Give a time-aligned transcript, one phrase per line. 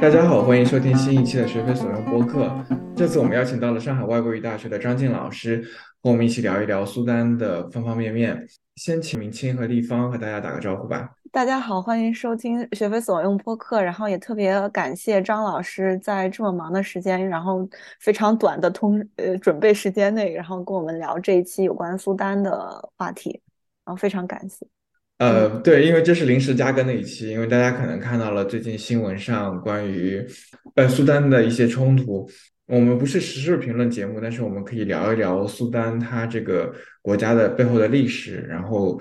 [0.00, 2.52] 大家好，欢迎收听新一期的学非所用播客。
[2.96, 5.62] 这次我们邀请到了上海外国语大学的张静老师，
[6.02, 8.46] 和我们一起聊一聊苏丹的方方面面。
[8.76, 11.10] 先请明清和立方和大家打个招呼吧。
[11.32, 13.82] 大家好，欢迎收听学非所用播客。
[13.82, 17.66] 然后也特别感谢张老师在这么忙的时间，然后
[18.00, 23.40] 非常短的通呃准备时间内，然后跟我们聊这一期有关苏丹的话题，
[23.82, 24.66] 然后非常感谢。
[25.16, 30.22] 呃，对，因为这是临时加更的一期，因为大家可能看到了最近新闻上关于
[30.74, 32.28] 呃苏丹的一些冲突。
[32.66, 39.00] 我们不是时事评论节目，但是我们可以聊一聊苏丹它这个国家的背后的历史，然后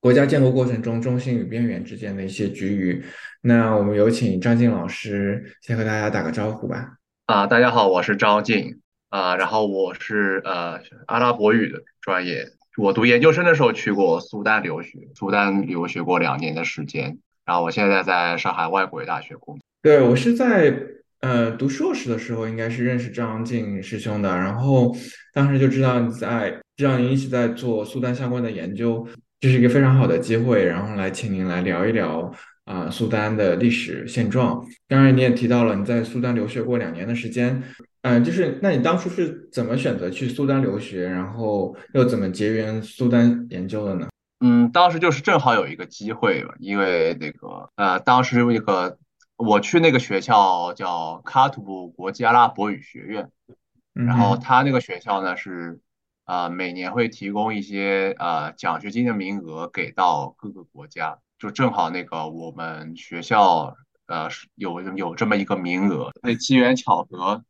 [0.00, 3.04] 国家建构过程中中心与边缘之间的一些局域。
[3.42, 6.94] 那我们有请张静老师先和大家打个招呼吧。
[7.26, 12.48] 啊，大家好，我是张静啊，然后我是呃阿拉伯语的专业。
[12.78, 19.62] 我读研究生的时候去过苏丹留学，苏丹留学过两年的时间，然后我现在在上海外国语大学工作。
[19.82, 20.74] 对我是在
[21.20, 24.96] 呃读硕士的时候，应该是认识张静师兄的，然后
[25.34, 29.06] 当时就知道你在，知道您一直在做苏丹相关的研究，
[29.40, 32.30] 这是一个非常好的机会，然后来请您来聊一聊
[32.64, 34.62] 啊苏丹的历史现状。
[34.86, 37.62] 当然你也提到了你在苏丹留学过两年的时间。
[38.02, 44.08] 嗯，就是那你当初是怎么选择去苏丹留学，然后又怎么结缘苏丹研究的呢？
[44.40, 48.96] 嗯，当时就是正好有一个机会吧，因为那个呃，当时一个
[49.36, 53.28] 我去那个学校叫喀土穆国际阿拉伯语学院，
[53.92, 55.78] 然后他那个学校呢是
[56.24, 63.76] 呃每年会提供一些呃奖学金的名额给到各个国家，就正好那个我们学校
[64.06, 67.44] 呃有有这么一个名额，所以机缘巧合。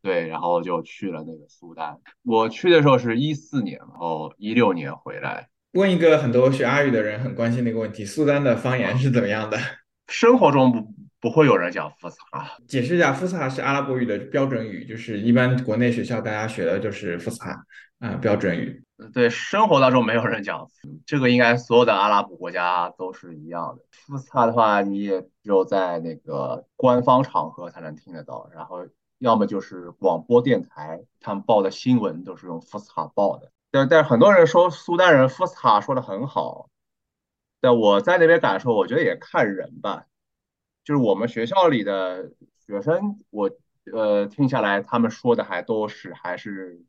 [0.00, 1.98] 对，然后就去了那个苏丹。
[2.22, 5.48] 我去的时候是一四年，然后一六年回来。
[5.72, 9.58] 问一个很多学阿语的人很关心的一个问题：苏丹的方言是怎么样的？
[10.06, 12.48] 生活中不不会有人讲福斯哈。
[12.66, 17.56] 解释一下，福斯哈是阿拉伯语的标准语，就是一般国内学校大家学的就是福斯哈
[17.98, 18.84] 啊标准语。
[19.12, 20.68] 对，生活当中没有人讲，
[21.06, 23.84] 这个应该所有的阿拉伯国家都是一样的。
[23.90, 28.86] 福斯哈的话，你也只有在那个官方场合才能听得到，然后。
[29.20, 33.50] 要么就是广播电台，他们报的新闻都是用福斯塔报的。
[33.72, 36.68] 但但是很多人说苏丹人福斯塔说的很好，
[37.60, 40.04] 但我在那边感受，我觉得也看人吧。
[40.88, 42.30] 就是我们学校里的
[42.66, 43.50] 学生，我
[43.92, 46.80] 呃听下来，他们说的还都是还是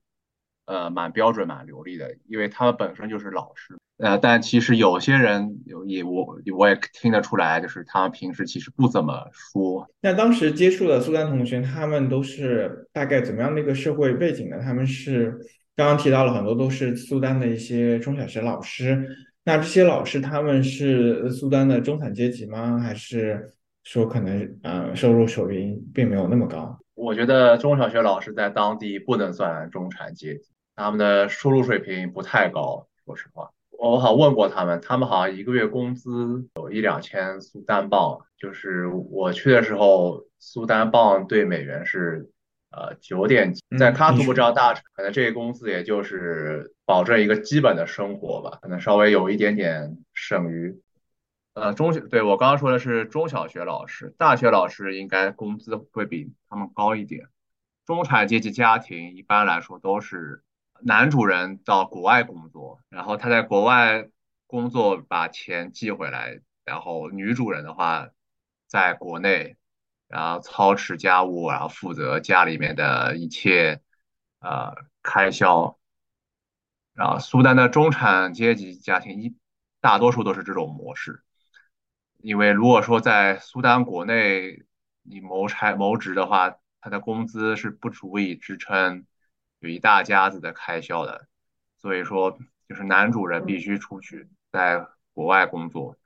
[0.68, 3.78] 呃蛮标准、蛮流利的，因为他们本身就是老师。
[3.98, 9.86] 呃，但其实有些人也我我也听得出来，就是他们平时其实不怎么说。
[10.00, 14.62] 那当时接触的苏丹同学，他们都是大概怎么样的一个社会背景呢？
[14.62, 15.38] 他们是
[15.76, 19.06] 刚刚提到了很多都是苏丹的一些中小学老师。
[19.44, 22.80] 那这些老师他们是苏丹的中产阶级吗？
[22.80, 23.52] 还是
[23.84, 26.80] 说可能呃收入水平并没有那么高？
[26.94, 33.50] 我觉得中小学老师在当地不能算中产阶级，他们的收入水平不太高，说实话。
[33.72, 42.30] 我好像问过他们，他们好像一个月工资有一两千苏丹镑，就是我去的时候，苏丹镑对美元是
[42.72, 50.78] 呃九点几，在喀土穆这样大城，可能这个工资也就是保证一个基本的生活吧，可能稍微有一点点剩余。
[51.54, 57.28] 呃，中学对我刚刚说的是中小学老师，大学老师应该工资会比他们高一点。
[57.86, 60.44] 中产阶级家庭一般来说都是。
[60.82, 64.08] 男主人到国外工作，然后他在国外
[64.48, 68.08] 工作把钱寄回来，然后女主人的话
[68.66, 69.58] 在国内，
[70.08, 73.82] 然后操持家务，然后负责家里面的一切
[74.40, 74.74] 呃
[75.04, 75.78] 开销。
[76.94, 79.36] 然后苏丹的中产阶级家庭一
[79.82, 81.22] 大多数都是这种模式，
[82.22, 84.64] 因为如果说在苏丹国内
[85.04, 89.06] 你谋差谋职的话，他的工资是不足以支撑。
[89.60, 91.28] 有一大家子的开销的，
[91.82, 92.38] 所以说
[92.68, 95.98] 就是男主人必须出去在国外工作，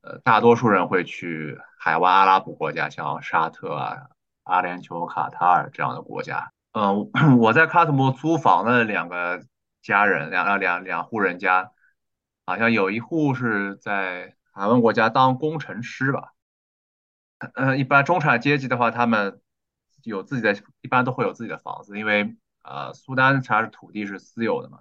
[0.00, 4.08] 呃，大多数人会去海湾阿拉伯国家，像沙特啊、
[4.44, 6.52] 阿联酋、卡塔尔这样的国家。
[6.72, 9.42] 嗯， 我在喀土穆租房的两个
[9.82, 11.72] 家人，两两两户人家，
[12.46, 16.32] 好像有一户是在海湾国家当工程师吧。
[17.54, 19.40] 嗯，一般中产阶级的话，他们
[20.02, 22.36] 有自己的，一般都会有自己的房子，因为。
[22.68, 24.80] 呃，苏丹它是土地是私有的嘛，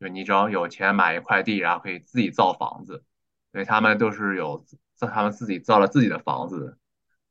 [0.00, 3.04] 就你只要有钱买一块地，然后可以自己造房子，
[3.52, 6.78] 所以他们都是有造他们自己造了自己的房子，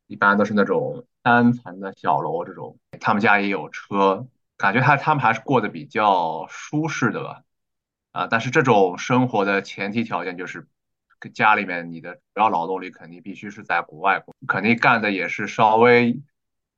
[0.05, 7.41] 一般都是那种单层的小楼，这种他们家也有车，感觉他他们还是过得比较舒适的吧。
[8.11, 10.67] 啊，但是这种生活的前提条件就是，
[11.33, 16.19] 家里面你的主要劳动力肯定必须是在国外，肯定干的也是稍微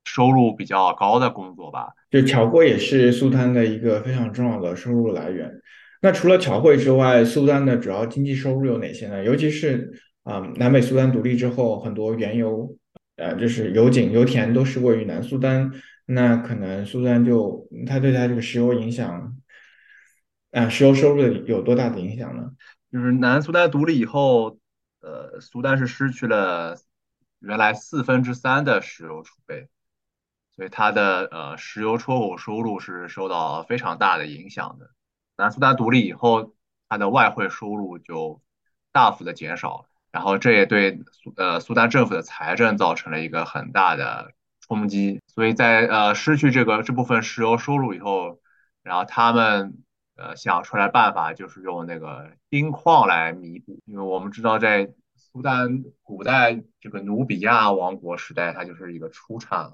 [0.04, 1.88] 收入比较高的工作吧。
[2.10, 5.52] 就侨汇也是苏丹的一个非常重要的收入来源。
[6.02, 9.22] 那除了侨汇之外，苏丹的主要经济收入有哪些呢？
[9.22, 9.92] 尤其是
[10.22, 12.74] 啊，南北苏丹独立之后，很多原油，
[13.16, 15.70] 呃，就是油井、油田都是位于南苏丹，
[16.06, 19.36] 那可能苏丹就它对它这个石油影响。
[20.52, 22.50] 啊，石油收入有多大的影响呢？
[22.92, 24.58] 就是南苏丹独立以后，
[25.00, 26.76] 呃，苏丹是失去了
[27.38, 29.68] 原来四分之三的石油储备，
[30.56, 34.90] 所以它的呃石油出口收入是受到非常大的影响的。
[35.36, 36.52] 南苏丹独立以后，
[36.88, 38.42] 它的外汇收入就
[38.90, 45.20] 大幅的减少了，然后这也对苏呃苏丹政府的财政造成了一个很大的冲击。
[45.28, 48.40] 所以在呃失去这个这部分石油收入以后，
[48.82, 49.84] 然后他们。
[50.20, 59.72] 呃，想出来办法就是用那个金矿来弥补，因为我们知道在苏丹古代这个努比亚王国时代，它就是一个出产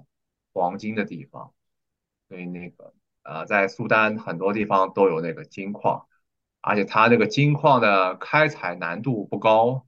[0.52, 1.52] 黄金的地方，
[2.28, 2.94] 所以那个
[3.24, 6.06] 呃，在苏丹很多地方都有那个金矿，
[6.60, 9.84] 而且它那个金矿的开采难度不高，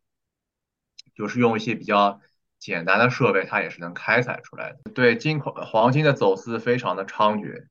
[1.15, 2.21] 就是用一些比较
[2.59, 4.91] 简单的设备，它也是能开采出来的。
[4.93, 7.69] 对金矿黄金的走私非常的猖獗。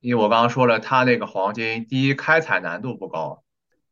[0.00, 3.44] 因为我刚刚说了，它那个黄金，第一开采难度不高，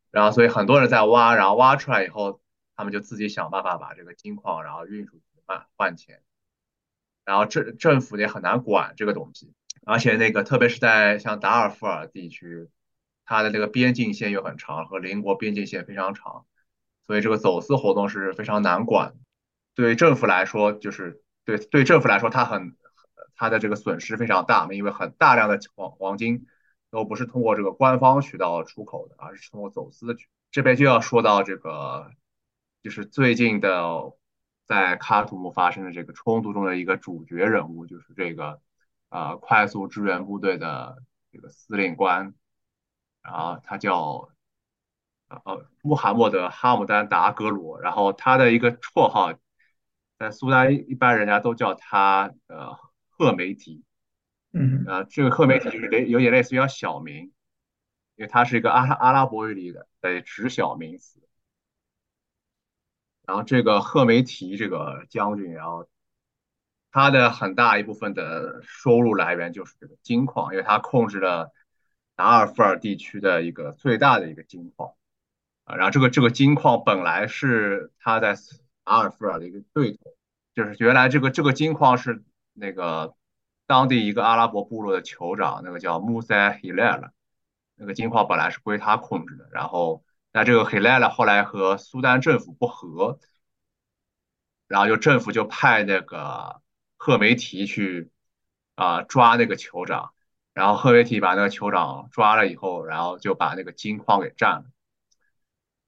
[0.09, 2.41] 然后所以很多人在挖，然后挖出来以后，
[2.75, 6.21] 他们就自己想办法把这个金矿然后运出去换换钱，
[7.25, 9.53] 然后政政府也很难管这个东西，
[9.85, 12.67] 而且那个特别是在像达尔富尔地区，
[13.23, 16.47] 它的这个边境线又很长，和邻国边境线非常长，
[17.05, 19.13] 所以这个走私活动是非常难管，
[19.75, 22.75] 对政府来说就是对对政府来说，它很。
[23.39, 26.45] 它的这个损失非常大，因为很大量的黄黄金
[26.91, 30.15] 都不是通过这个官方渠道出口的，而是通过走私的。
[30.51, 32.11] 这边就要说到这个，
[32.83, 34.13] 就是最近的
[34.65, 38.59] 在喀土穆发生的这个冲突中的一个主角人物，就是这个
[39.07, 41.01] 啊快速支援部队的
[41.31, 42.33] 这个司令官，
[43.21, 44.27] 然后他叫
[45.29, 49.33] 呃穆罕默德哈姆丹达格罗，然后他的一个绰号
[50.17, 52.77] 在苏丹一般人家都叫他呃。
[53.19, 53.83] 赫梅提，
[54.53, 57.33] 嗯，呃，这个赫梅提就是类有点类似于小名，
[58.15, 61.19] 因为它是一个阿拉阿拉伯语里的的指小名词。
[63.23, 65.89] 然后这个赫梅提这个将军，然后
[66.91, 71.51] 他的很大一部分的收入来源就是这个金矿，因为他控制了
[72.15, 74.93] 达尔富尔地区的一个最大的一个金矿，
[75.65, 78.33] 啊，然后这个这个金矿本来是他在
[78.85, 80.15] 达尔富尔的一个对头，
[80.55, 82.23] 就是原来这个这个金矿是。
[82.59, 83.15] 那个
[83.65, 87.11] 当地一个阿拉伯部落的酋长，那个叫穆塞希莱了，
[87.75, 93.19] 那个金矿本来是归他控制的，然后那这个希莱了后来和苏丹政府不和，
[94.67, 96.61] 然后就政府就派那个
[96.97, 98.11] 赫梅提去
[98.75, 100.13] 啊抓那个酋长，
[100.53, 104.65] 然后赫梅提把那个酋长抓了以后，然后就把那个金矿给占了，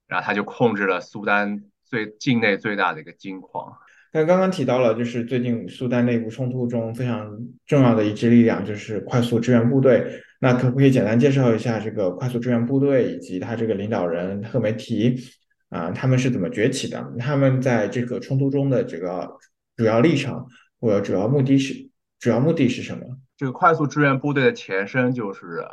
[0.06, 3.78] 然后他就控制了苏丹最境内最大的一个金矿。
[4.12, 10.22] 那刚刚提到了，就是最近苏丹内部冲突中非常重要的一支力量，就是快速支援部队。
[10.38, 15.16] 那可不可以简单介绍一下这个快速支援部队以及他这个领导人赫梅提
[15.70, 17.12] 啊，他们是怎么崛起的？
[17.18, 19.38] 他们在这个冲突中的这个
[19.76, 20.46] 主要立场
[20.78, 21.88] 或者主要目的是
[22.18, 23.16] 主要目的是什么？
[23.38, 25.64] 这个快速支援部队的前身就是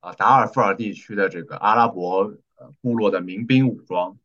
[0.00, 2.32] 啊达尔富尔地区的这个阿拉伯
[2.80, 4.16] 部落的民兵武装。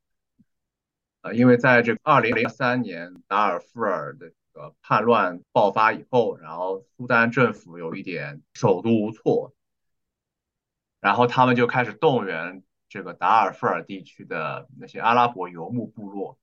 [1.34, 9.54] 因为在这个二零零三年达尔富尔的这个叛乱爆发以后，然后苏丹政府有一点手足无措，
[11.00, 16.38] 然后他们就开始动员这个达尔富尔地区的那些阿拉伯游牧部落，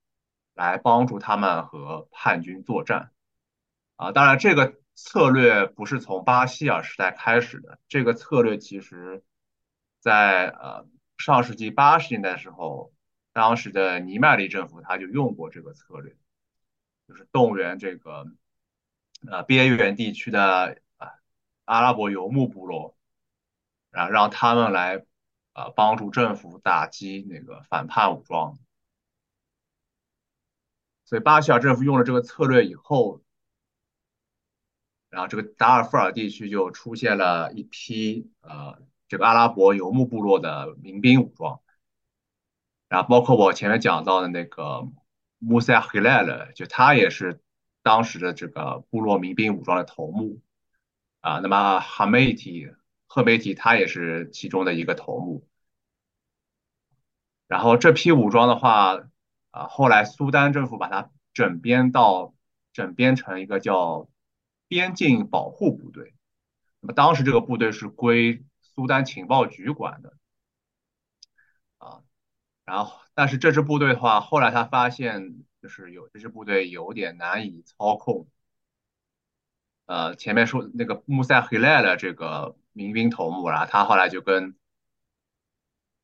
[0.55, 3.11] 来帮助他们和叛军作战。
[3.97, 9.23] 啊，当然这个策略不是从巴希尔时代开始的，这个策略其实
[10.01, 10.87] 在呃
[11.19, 12.94] 上世纪八十年代的时候。
[13.35, 16.17] 当时的尼麦利政府他就用过这个策略，
[17.09, 18.27] 就是动员这个
[19.29, 21.11] 呃边缘地区的啊
[21.65, 22.97] 阿拉伯游牧部落，
[23.91, 25.05] 然后让他们来
[25.53, 28.57] 啊帮助政府打击那个反叛武装。
[31.05, 33.21] 所以巴希尔政府用了这个策略以后，
[35.11, 41.61] 然后这个达尔富尔地区就出现了一批呃这个阿拉伯游牧部落的民兵武装。
[42.95, 44.89] 然后包括我前面讲到的那个
[45.41, 47.41] 穆塞希莱勒，就他也是
[47.83, 50.41] 当时的这个部落民兵武装的头目
[51.21, 51.41] 啊。
[51.41, 52.71] 那么哈梅提
[53.09, 55.45] 赫梅提他也是其中的一个头目。
[57.49, 59.01] 然后这批武装的话，
[59.51, 62.33] 啊，后来苏丹政府把它整编到
[62.73, 64.09] 整编成一个叫
[64.69, 66.15] 边境保护部队。
[66.79, 70.17] 那么当时这个部队是归苏丹情报局管的，
[72.65, 78.27] 然后但是这支部队的话，后来他发现就是有这支部队有点难以操控。
[79.87, 84.57] 呃，前面说那个穆塞黑赖的这个民兵头目然后，他后来就跟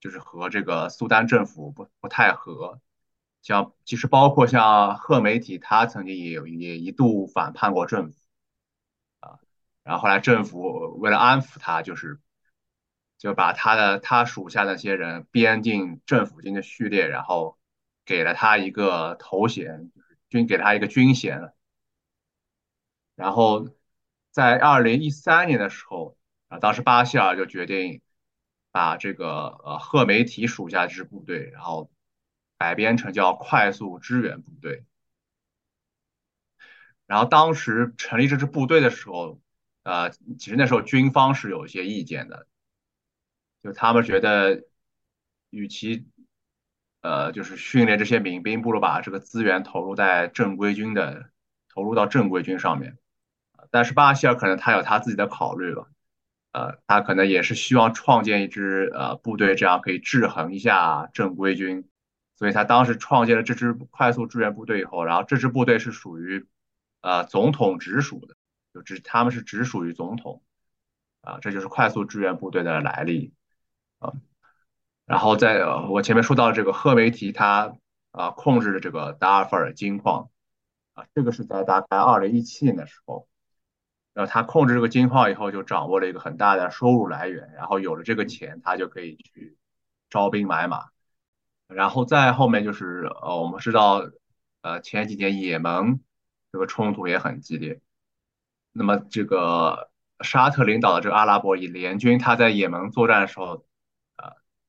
[0.01, 2.81] 就是和这个苏丹政府不不太合，
[3.43, 8.19] 像其实包括像赫梅提，他曾经也有也一度反叛过政府。
[9.21, 9.39] 啊
[9.83, 12.21] 然后后来政府为了安抚他，就是
[13.21, 17.59] 就把他的他属下那些人编进政府军的序列，然后
[18.07, 21.53] 给了他一个头衔，就是军给他一个军衔。
[23.15, 23.69] 然后
[24.31, 26.17] 在二零一三年的时候，
[26.49, 28.01] 啊，当时巴希尔就决定
[28.73, 31.91] 把这个呃赫梅提属下这支部队，然后
[32.57, 34.85] 改编成叫快速支援部队。
[37.07, 39.41] 然后当时成立这支部队的时候。
[39.83, 42.47] 呃，其实那时候军方是有一些意见的，
[43.63, 44.65] 就他们觉得，
[45.51, 46.07] 与其
[47.03, 51.31] 呃就是训练这些民兵，不如把这个资源投入在正规军的，
[51.69, 52.99] 投入到正规军上面。
[53.71, 55.87] 但是巴希尔可能他有他自己的考虑吧，
[56.53, 61.89] 呃，他可能也是希望创建一支呃部队，这样可以制衡一下正规军。
[62.37, 66.47] 所以他当时创建了这支快速支援部队以后，然后这支部队是属于
[67.03, 68.35] 呃总统直属的。
[68.73, 70.45] 就只他们是直属于总统，
[71.23, 73.35] 啊，这就是快速支援部队的来历，
[74.01, 74.13] 啊，
[75.07, 77.77] 然后在我前面说到这个赫梅提他
[78.11, 80.31] 啊控制的这个达尔富尔金矿，
[80.95, 83.29] 啊，这个是在大概二零一七年的时候，
[84.13, 89.57] 然后他控制这个金矿以后，就掌握了一个很大的收入来源，然后有了这个钱，他就可以去
[90.09, 90.89] 招兵买马，
[91.69, 94.03] 然后再后面就是呃，我们知道，
[94.63, 96.01] 呃，前几年也门
[96.51, 97.81] 这个冲突也很激烈。
[98.73, 99.91] 那么，这个
[100.21, 103.65] 沙特领导的这个阿拉伯以联军，他在也门作战的时候，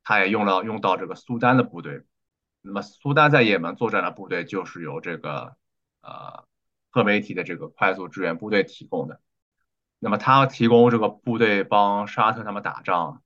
[0.03, 2.03] 他也用了用到这个苏丹的部队。
[2.61, 5.55] 那么，苏丹在也门作战的部队就是由这个
[6.01, 6.45] 呃
[6.89, 9.21] 赫梅提的这个快速支援部队提供的。
[9.99, 13.21] 那么，他提供这个部队帮沙特他们打仗，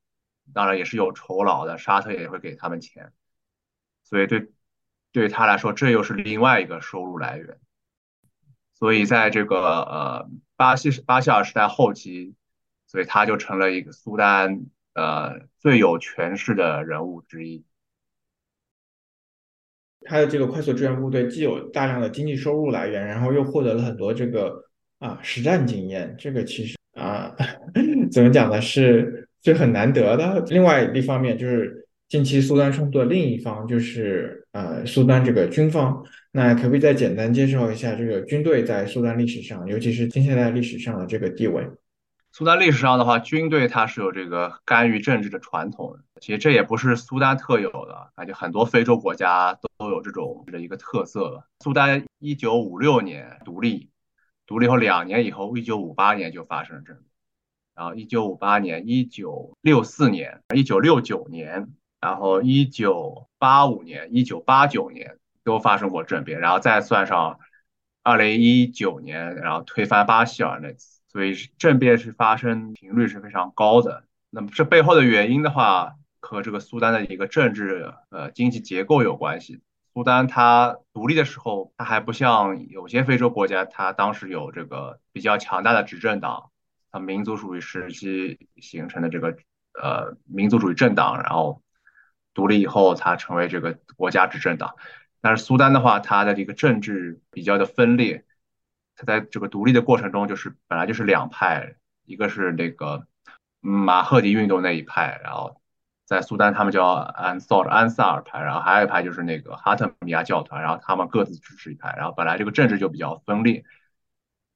[0.53, 3.11] 当然也是有酬劳的，沙特也会给他们钱。
[4.03, 4.51] 所以，对
[5.11, 7.59] 对他来说，这又是另外一个收入来源。
[8.73, 10.29] 所以，在这个呃。
[10.57, 12.33] 巴西巴西尔时代后期，
[12.87, 17.63] 所以他就成了一个苏丹呃最有权势的人物之一。
[20.01, 24.63] 他的这个快速支援部队既有大量的经济收入来源，然后又获得了很多这个
[24.97, 27.35] 啊实战经验，这个其实啊
[28.11, 28.59] 怎么讲呢？
[28.59, 30.43] 是是很难得的。
[30.47, 31.83] 另外一方面就是。
[32.07, 41.67] 近期苏丹冲突的另一方就是呃苏丹这个军方，那可不可以再简单介绍一下这个军队在苏丹历史上，尤其是近现代历史上的这个地位？
[42.37, 51.45] 苏丹历史上的话，军队它是有这个干预政治的传统的，其实这也不是苏丹特有的，感觉很多非洲国家都有这种的一个特色。
[51.63, 53.89] 苏丹一九五六年独立，
[54.45, 57.07] 独立后两年以后，一九五八年就发生了政变，
[57.73, 61.69] 然后一九五八年、一九六四年、一九六九年。
[62.01, 67.39] 然后，一九八五年、一九八九年都发生过政变，然后再算上
[68.03, 74.03] 二零一九年，然后推翻巴希尔那次，所以政变是发生频率是非常高的。
[74.29, 79.61] 那么这背后的原因的话，和这个苏丹的一个政治呃经济结构有关系。
[79.93, 86.51] 苏丹它独立的时候，它还不像有些非洲国家，它当时有这个比较强大的执政党，
[86.91, 89.37] 它民族主义时期形成的这个
[89.81, 91.61] 呃民族主义政党，然后。
[92.33, 94.75] 独立以后，它成为这个国家执政党。
[95.21, 98.25] 但是苏丹的话，它的这个政治比较的分裂。
[98.95, 103.07] 它在这个独立的过程中，就是本来就是两派，一个是那个
[103.59, 105.61] 马赫迪运动那一派，然后
[106.05, 111.93] 在苏丹他们叫安萨尔安萨尔派，然后还有一派就是那个哈特米亚教团，然后他们各自支持一派。
[111.97, 113.63] 然后本来这个政治就比较分裂，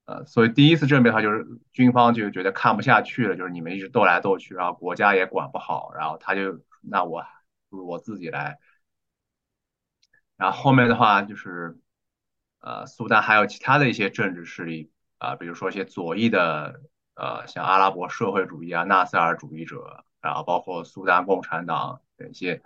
[0.06, 7.26] 呃，所以第一次政变的话，就是军方就觉得看不下去了，就是你们一直斗来斗去，然后国家也管不好，然后他就那我。
[7.72, 8.58] 我自己来，
[10.38, 11.78] 然后后面的话就是，
[12.62, 16.82] 呃，苏丹还有其他的一些政治势力啊，比如说一些左翼的，
[17.16, 22.62] 呃，像阿拉伯社会主义啊、纳赛尔主义者，然后包括苏丹共产党等一些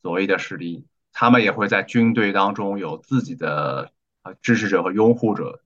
[0.00, 5.60] 左翼的势力，他们也会在军队当中有自己的呃支持者和拥护者，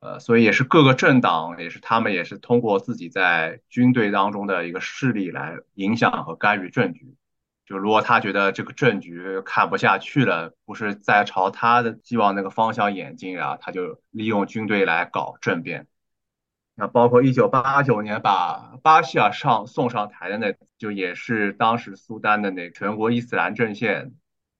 [0.00, 7.14] 呃，所以也是各个政党，也是他们也是通过自己在军队当中的一个势力来影响和干预政局。
[7.66, 15.88] 就如果他觉得这个政局看不下去了，不是在朝他的希望那个方向演进啊，他就利用军队来搞政变。
[16.76, 24.12] 那包括一九八九年把巴希尔上送上台的那，就也是当时苏丹的那全国伊斯兰阵线，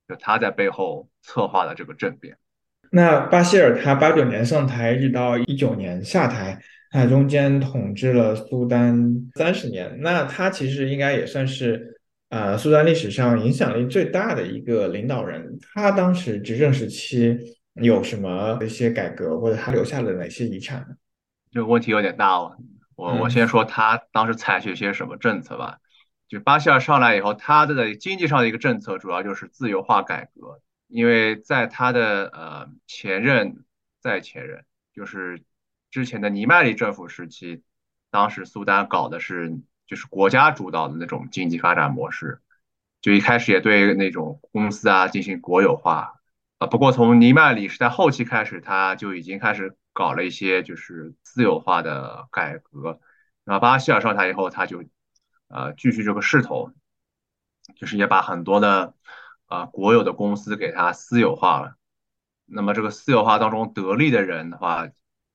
[0.08, 2.38] 就他在背后策划的这个政变。
[2.90, 6.58] 那巴希尔他八九年上台，一直到一九年下台，
[6.90, 9.96] 他中间统治了苏丹三十年。
[10.00, 11.95] 那他其实应该也算是
[12.28, 15.58] 呃苏丹历史上影响力最大的一个领导人。
[15.74, 17.38] 他当时执政时期
[17.74, 20.96] 有什么一些改革，或者他留下了哪些遗产呢？
[21.50, 22.56] 这个问题有点大哦，
[22.94, 25.78] 我我先说他当时采取一些什么政策吧。
[26.28, 30.60] 就巴希尔上来以后，他的经济上的一个政策主要就是自由化改革。
[30.88, 33.64] 因为在他的呃前任
[34.00, 34.64] 在前任，
[34.94, 35.42] 就是
[35.90, 37.62] 之前的尼麦里政府时期，
[38.10, 42.40] 当时苏丹搞的是就是国家主导的那种经济发展模式，
[43.00, 46.14] 就一开始也对那种公司啊进行国有化
[46.58, 46.66] 啊。
[46.66, 53.00] 不过从尼曼里时代后期开始，他就已经开始搞了一些就是自由化的改革。
[53.44, 54.84] 然后巴希尔上台以后，他就
[55.48, 56.72] 呃继续这个势头，
[57.76, 58.94] 就是也把很多的。
[59.48, 61.76] 啊，国有的公司给它私有化了。
[62.46, 64.88] 那么这个私有化当中得利的人的话，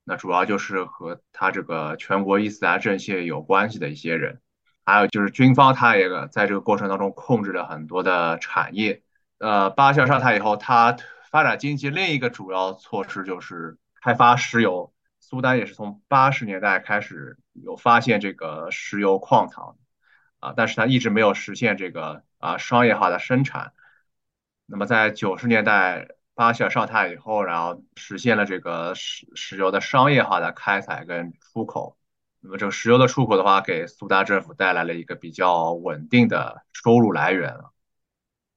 [0.04, 4.42] 那主要就是和他这个全国伊斯兰阵线有关系的一些人，
[4.84, 9.04] 还有就是军方，他也在这个过程当中控制了很多的产业。
[9.38, 10.98] 呃，巴希尔上台以后，他
[11.30, 14.94] 发展经济另一个主要措施就是开发石油。
[15.20, 19.78] 苏丹也是从八十年代开始有发现这个石油矿藏，
[20.40, 23.72] 啊，但是他一直没有实现这个啊商业化的生产。
[24.66, 31.98] 那么在九十年代，巴希尔上台以后，然后实现了这个石石油的商业化的开采跟出口。
[32.40, 37.52] 那么这个石油的出口的话，给苏丹政府带来了一个比较稳定的收入来源。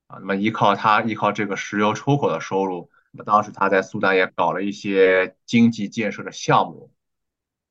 [0.06, 6.90] 啊，那么依靠他依靠这个石油出口的收入，那么当时他在苏丹也搞了一些经济建设的项目。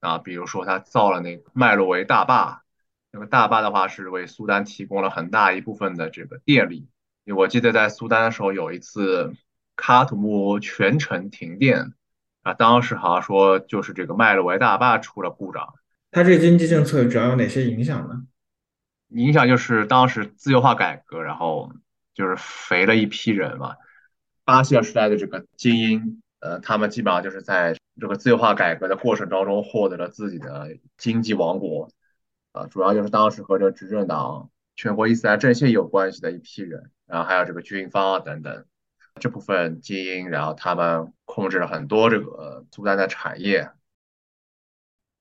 [0.02, 2.64] 啊，比如说他造了那个麦洛维大坝，
[3.10, 6.90] 那个大坝的话是为苏丹提供了很大一部分的这个电力。
[7.34, 9.34] 我记得在苏丹的时候，有一次
[9.76, 11.94] 喀土穆全城停电，
[12.42, 15.74] 啊，当时好像说就是这个麦洛维大坝出了故障。
[16.12, 18.24] 它这个经济政策主要有哪些影响呢？
[19.10, 21.72] 影响就是当时自由化改革，然后
[22.14, 23.76] 就是肥了一批人嘛。
[24.44, 31.90] 巴西尔时代的这个精英，呃，他们基本上就是在这个自由化改革的过程当中获得了自己的经济王国，
[32.52, 36.92] 啊，主要就是当时和这执政党全国伊斯兰阵线有关系的一批人。
[37.06, 38.66] 然后还有这个军方啊等等
[39.20, 43.70] 这部分精英，然后他们控制了很多这个苏丹的产业。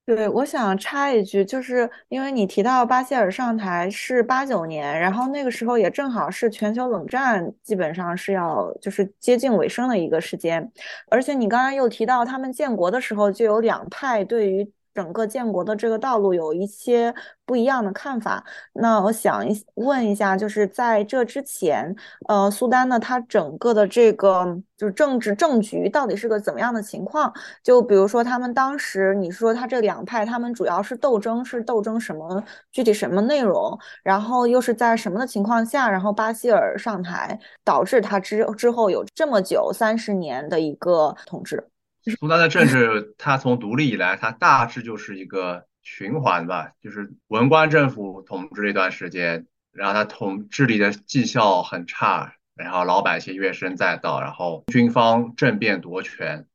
[0.04, 10.72] 对，我想插一句，就是因为你提到巴希尔上台是八九年，然后那个时候也正好是全球冷战基本上是要就是接近尾声的一个时间，
[11.08, 14.72] 而且你刚刚又提到他们建国的时候就有两派对于。
[14.94, 18.44] 整个建国的这个道路有一些不一样的看法。
[18.74, 21.94] 那我想一问一下，就是在这之前，
[22.28, 27.32] 呃，苏丹呢，它整个的这个就是政治政局到底是个怎么样的情况？
[27.62, 32.42] 就比如说他们当时，你说他这两派，他们主要是斗争，是斗争什么？
[32.70, 33.78] 具体什么内容？
[34.02, 35.90] 然后又是在什么的情况下？
[35.90, 41.71] 然后巴希尔上台，导致他之之后有这么久三十年的一个统治。
[42.18, 56.46] 苏丹的政治，它从独立以来，它大致就是一个循环吧，就是文官政府统治了一段时间，然后他统治理的绩效很差，然后老百姓怨声载道，然后军方政变夺权，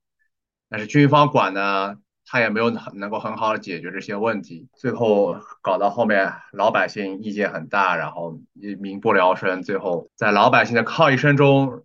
[0.69, 11.83] 但是军方管呢，他也没有很能够很好的解决这些问题，最后搞到后面老百姓意见很大，然后民不聊生，最后在老百姓的抗议声中，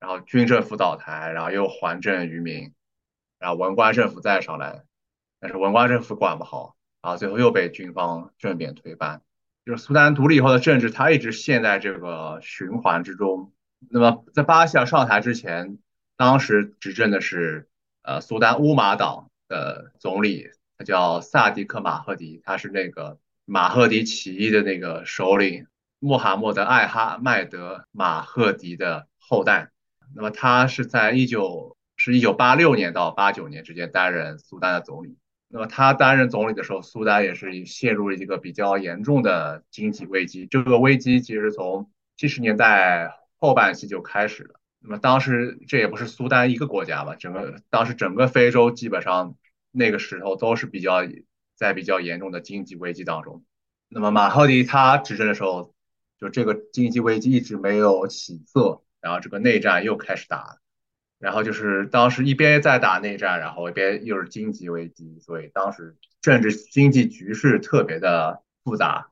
[0.00, 2.72] 然后军政府倒台，然后又还政于民。
[3.38, 4.84] 然后文官政府再上来，
[5.38, 9.20] 但是文官政府管不好，啊，最后又被军方政变推翻。
[9.66, 13.52] 就是苏丹独立以后的政治，它一直陷在这个循环之中。
[13.90, 15.78] 那么在巴希尔上台之前，
[16.16, 17.68] 当时执政的是
[18.02, 25.66] 呃苏丹乌马党的总理，他叫萨迪克马赫迪，他是那个马赫迪起义的那个首领
[25.98, 29.70] 穆罕默德艾哈迈德马赫迪的后代。
[30.14, 31.73] 那么他是在一九。
[32.04, 35.16] 是一九八六年到八九年之间担任苏丹的总理。
[35.48, 40.46] 那么他担任总理的时候，苏丹也是陷入了一个比较严重的经济危机。
[40.46, 44.60] 这个危机其实从七十年代后半期就开始了。
[44.80, 49.34] 那么当时这也不是苏丹一个国家吧，整个当时整个非洲基本上
[49.70, 50.98] 那个时候都是比较
[51.54, 53.44] 在比较严重的经济危机当中。
[53.88, 55.72] 那么马赫迪他执政的时候，
[56.18, 60.58] 就这个经济危机一直没有起色，然后这个内战又开始打了，
[61.24, 69.08] 然后就是当时一边在打内战，然后一边又是经济危机，所以当时政治经济局势特别的复杂。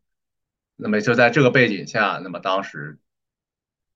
[0.76, 2.98] 那么就在这个背景下，那么当时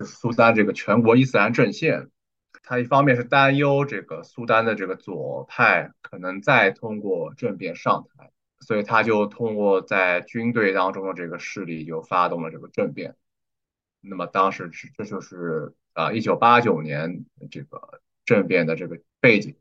[0.02, 2.08] 苏丹这个全国伊斯兰阵线。
[2.62, 13.14] 他一方面是担忧这个苏丹的这个左派可能再通过政变上台，所以他就通过在军队当中的这个势力就发动了这个政变。
[14.00, 19.56] 那么当时是这就是啊，一九八九年这个政变的这个背景。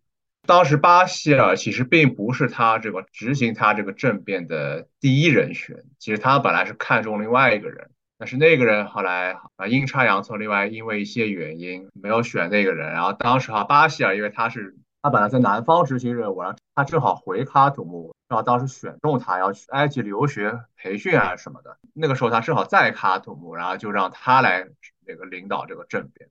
[0.46, 7.90] 当时巴希尔其实并不是他这个执行他这个政变的第一人选，其实他本来是看中另外一个人。
[8.18, 12.94] 但是那个人后来啊阴差阳错，另外因为一些原因没有选那个人。
[12.94, 21.78] 然后当时哈巴希尔，因为他是他本来在南方执行任务，然后他正好回喀土穆，然后当时选中他要去埃及留学培训啊什么的。
[21.94, 24.68] 那个时候他正好在喀土穆，然后就让他来
[25.06, 26.30] 那个领导这个政变。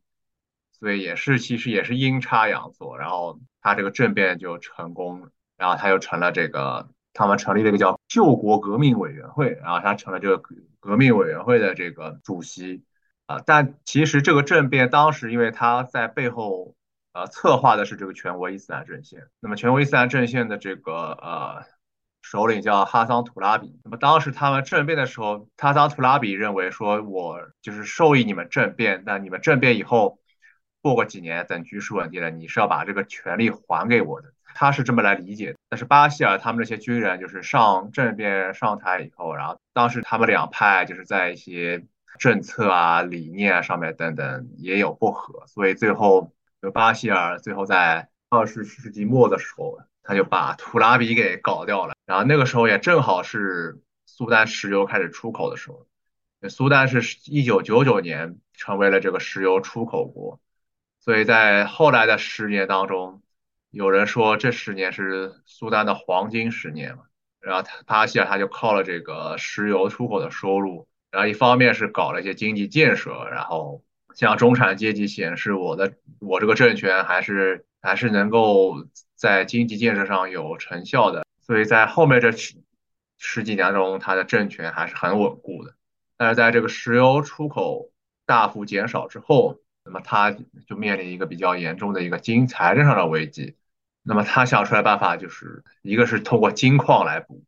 [0.85, 10.43] 对也是其实也是阴差阳错，然后他这个政变就成功，然后他又成了这个他们成立了一个叫救国革命委员会，然后他成了这个。
[10.87, 12.85] 革命委员会的这个主席
[13.25, 16.75] 啊，但其实这个政变当时，因为他在背后
[17.15, 19.29] 呃策划的是这个全国伊斯兰阵线。
[19.41, 21.65] 那么全国伊斯兰阵线的这个呃
[22.21, 23.81] 首领叫哈桑图拉比。
[23.83, 30.19] 那么当时他们政变的时候，哈桑图拉比认为说，我就是受益你们政变，那你们政变以后
[30.85, 34.35] 过个几年，等局势稳定了，你是要把这个权力还给我的。
[34.55, 41.87] 他是这么来理解，但是巴希尔他们这些军人就是上政变上台以后，然后当时他们两派就是在一些
[42.19, 51.95] 政策啊、理念啊上面等等也有不合，所以最后就巴希尔最后在二十世纪末的时候，他就把图拉比给搞掉了。
[52.05, 55.87] 然后那个时候也正好是苏丹石油开始出口的时候，
[56.51, 60.39] 苏丹是一九九九年成为了这个石油出口国，
[61.05, 63.21] 所以在后来的十年当中。
[63.71, 67.03] 有人说这十年是苏丹的黄金十年嘛，
[67.41, 73.83] 然后他巴希尔他就靠了这个石油出口的收入，然后一方面是搞了一些经济建设，然后
[74.15, 78.87] 向中产阶级显示我的我这个政权还是还是能够
[79.17, 82.55] 在经济建设上有成效的，所以在后面这十
[83.19, 85.75] 十几年中，他的政权还是很稳固的。
[86.17, 87.91] 但是在这个石油出口
[88.25, 90.31] 大幅减少之后，那么他
[90.67, 93.57] 就面临一个比较严重的一个经财政上的危机。
[94.03, 97.45] 那么他想出来办法，就是一个是通过金矿来补，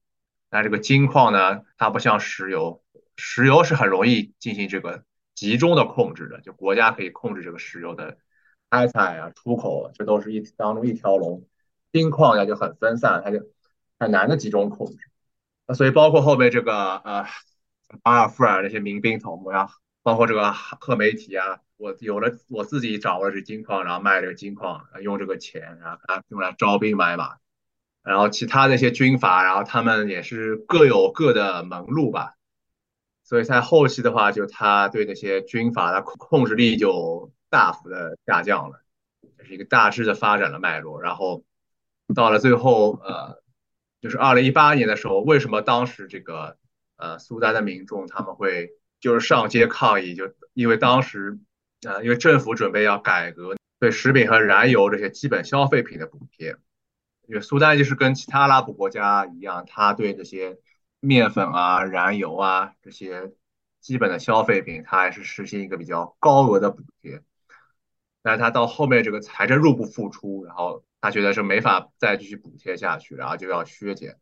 [0.48, 2.82] 但这个金矿呢，它不像石油，
[3.16, 8.16] 石油是很容易进行这个集中的控制的，就国家可以控制这个石油的
[8.70, 11.46] 开采啊、出口，这都是一当中一条龙。
[11.92, 13.40] 金矿呢就很分散，它就
[13.98, 14.96] 很难的集中控制。
[15.74, 17.26] 所以包括后面这个呃
[18.02, 19.68] 巴尔富尔那些民兵头目呀，
[20.02, 21.60] 包括这个赫梅提啊。
[21.78, 27.36] 我有了我自己掌握的是金矿，然后卖这个金矿，用这个钱，然后用来招兵买马，
[28.02, 32.32] 然后其他的一些军阀，然后他们也是各有各的门路吧。
[33.24, 38.80] 所以在后期的话，就他对那些军阀的控控制力就大幅的下降了，
[39.36, 41.02] 这是一个大致的发展的脉络。
[41.02, 41.44] 然后
[42.14, 43.42] 到了最后，呃，
[44.00, 46.56] 就是二零一八年的时候，为什么当时这个
[46.96, 51.38] 呃苏丹的民众他们会就是上街抗议，就因为当时。
[51.82, 56.56] 啊，因为政府准备要改革对食品和燃油这些基本消费品的补贴，
[57.28, 60.58] 因为苏丹就是跟其他阿拉伯国家一样，它对这些
[61.00, 63.32] 面粉啊、燃油啊这些
[63.80, 67.22] 基本的消费品，它还是实行一个比较高额的补贴。
[68.22, 74.16] 但是他到后面这个财政入不敷出，然后他觉得是没法再继续补贴下去，然后就要削减。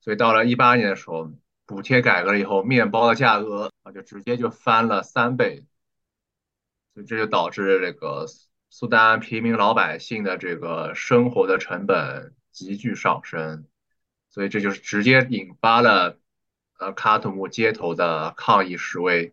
[0.00, 1.32] 所以到了一八年的时候，
[1.64, 5.64] 补贴改革了以后，面包的价格啊就直接就翻了三倍。
[7.06, 8.26] 这就导致这个
[8.70, 13.66] 苏丹平民老百姓的这个生活的成本急剧上升，
[14.28, 16.18] 所以这就是直接引发了
[16.78, 19.32] 呃喀土木街头的抗议示威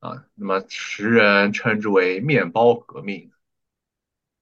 [0.00, 0.24] 啊。
[0.34, 3.30] 那么时人称之为面包革命。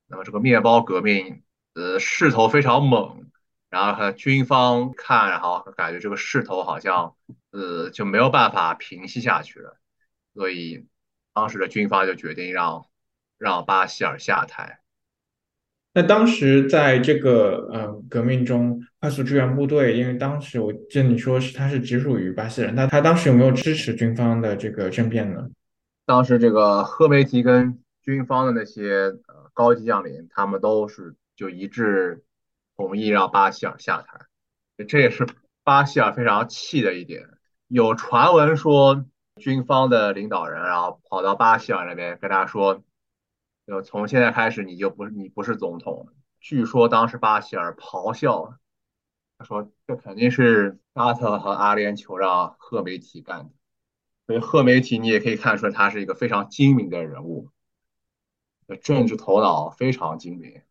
[0.06, 1.42] 那么这个面包革命
[1.74, 3.30] 呃势头非常猛，
[3.68, 7.16] 然后和军方看，然后感觉这个势头好像
[7.50, 9.78] 呃就没有办法平息下去了，
[10.32, 10.86] 所以。
[11.34, 12.86] 当时的军方就决定让
[13.36, 14.78] 让巴希尔下台。
[15.92, 25.48] 那当时在这个呃革命中，快速支援部队，因为当时我记得你说是他是直属于巴西人，那他当时有没有支持军方的这个政变呢？
[26.06, 32.24] 当时这个赫梅提跟军方的那些呃高级将领，他们都是就一致
[32.76, 34.26] 同意让巴希尔下台。
[34.88, 35.26] 这也是
[35.62, 37.28] 巴希尔非常气的一点。
[37.68, 39.04] 有传闻说，
[39.40, 42.82] 军方的领导人然后跑到巴西尔那边跟他说，
[43.66, 46.08] 就从现在开始你就不是你不是总统。
[46.40, 48.58] 据说当时巴希尔咆哮，
[49.38, 53.50] 他说这肯定是沙特和阿联酋让赫梅提干的。
[54.26, 57.50] 所以赫梅提你也可以看出来，他是一个非常精明的人物，
[58.82, 60.62] 政治头脑非常精明，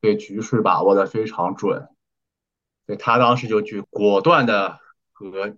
[0.00, 1.88] 对局势把握的非常准。
[2.86, 4.80] 所以他当时就去果断的
[5.12, 5.56] 和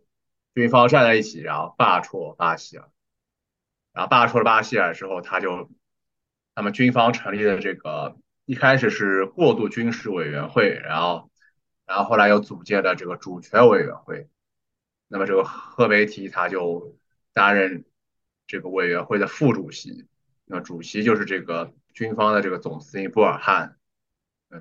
[0.55, 2.89] 军方站在一起，然后罢黜巴西尔。
[3.93, 5.71] 然后罢黜了巴西尔之后，他就
[6.55, 11.31] 他们军方成立的这个一开始是过渡军事委员会，然后
[11.87, 14.29] 然后后来又组建了这个主权委员会。
[15.07, 16.97] 那么这个赫梅提他就
[17.33, 17.85] 担任
[18.47, 20.09] 这个委员会的副主席，
[20.45, 23.77] 那主席就是这个军方的这个总司令布尔汉，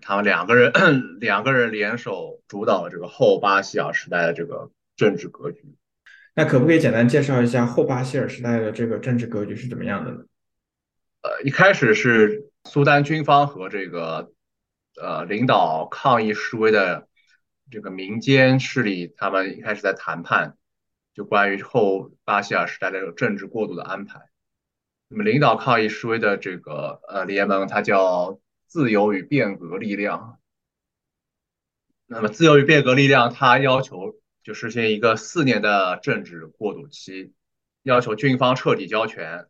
[0.02, 5.76] 他们两个人两个人联手主导了这个后巴西尔时代的这个政治格局。
[6.34, 10.26] 那可不可以简单介绍一下后巴希尔时代的这个政治格局是怎么样的呢？
[11.22, 14.32] 呃，一开始是苏丹军方和这个
[15.02, 17.08] 呃领导抗议示威的。
[17.72, 20.58] 这个民间势力，他们一开始在谈判，
[21.16, 24.20] 就关于后巴希尔时代的这个政治过渡的安排。
[25.08, 30.38] 那么，领导抗议示威的这个呃联盟，它叫自由与变革力量。
[32.06, 37.34] 那么，自由与变革力量，它要求就实行一个四年的政治过渡期，
[37.82, 39.48] 要求军方彻底交权，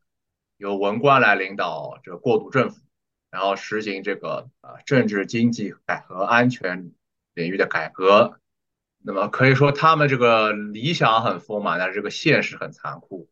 [0.58, 2.82] 由文官来领导这个过渡政府，
[3.30, 6.92] 然后实行这个呃政治、经济改革、安全。
[7.36, 8.40] 领域的改革，
[9.00, 13.28] 那么可以说他们这个理想很丰满，但是这个现实很残酷，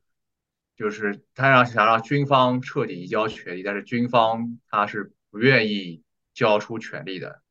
[0.76, 6.02] 就是他让想让军方彻底移交权力，但是军方他是不愿意
[6.34, 7.44] 交出权力的。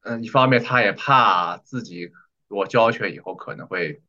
[0.00, 2.12] 嗯，一方面他也怕自己
[2.48, 4.02] 如果交权以后可能会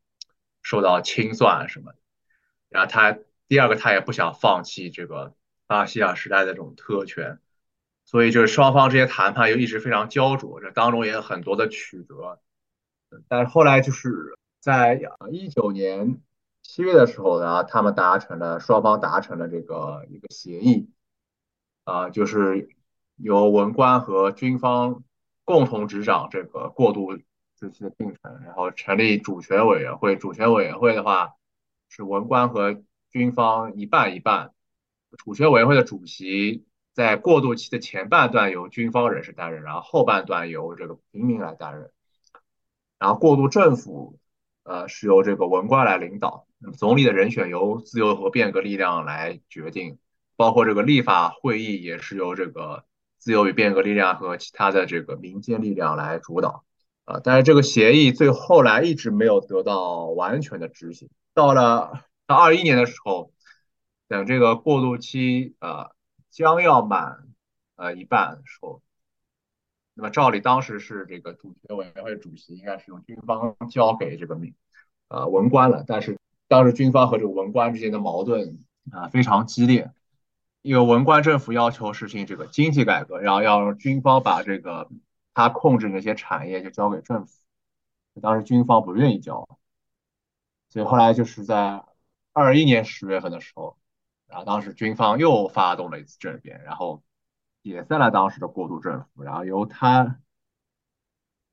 [0.61, 1.99] 受到清算什么的，
[2.69, 5.35] 然后他第二个他也不想放弃这个
[5.67, 7.39] 巴西亚时代的这种特权。
[8.05, 12.39] 所以就是双方这些谈判又一直非常焦灼，这当中也有很多的曲折。
[13.27, 14.99] 但是后来就是在
[15.29, 16.19] 一九年
[16.63, 20.89] 七月的时候呢，他们达成了双方达成了这个一个协议，
[21.83, 22.69] 啊，就是
[23.15, 25.03] 由文官和军方
[25.43, 27.19] 共同执掌这个过渡
[27.59, 30.15] 时期的进程，然后成立主权委员会。
[30.15, 31.33] 主权委员会的话
[31.89, 34.51] 是文官和军方一半一半，
[35.17, 36.65] 主权委员会的主席。
[36.91, 41.91] 在过渡期的前半段由军方人士担任，然后后半段由这个平民来担任。
[42.97, 44.19] 然后过渡政府，
[44.63, 46.45] 呃，是由这个文官来领导。
[46.57, 49.97] 那么总理的人选由自由和变革力量来决定，
[50.35, 52.83] 包括这个立法会议也是由这个
[53.17, 56.65] 自由与变革力量和其他的这个民间力量来主导。
[57.09, 61.09] 啊，但是这个协议最后来一直没有得到完全的执行。
[61.33, 63.31] 到了到二一年的时候，
[64.07, 65.89] 等这个过渡期，呃。
[66.31, 67.27] 将要满
[67.75, 68.83] 呃一半的时候，
[69.95, 74.53] 那么照理当时是这个主权委员会主席应该是由军方交给这个民
[75.09, 79.91] 呃文官了，但是当时军方和这个文官之间的矛盾啊非常激烈，
[80.61, 84.87] 因为文官政府要求实行这个经济改革，然后要让军方把这个
[85.39, 87.39] 他控制那些产业就交给政府，
[88.21, 89.47] 当时军方不愿意交，
[90.69, 91.83] 所以后来就是在
[92.33, 93.77] 二一年十月份的时候。
[94.27, 97.01] 然后当时军方又发动了一次政变，然后
[97.63, 100.19] 解散了当时的过渡政府，然后由他，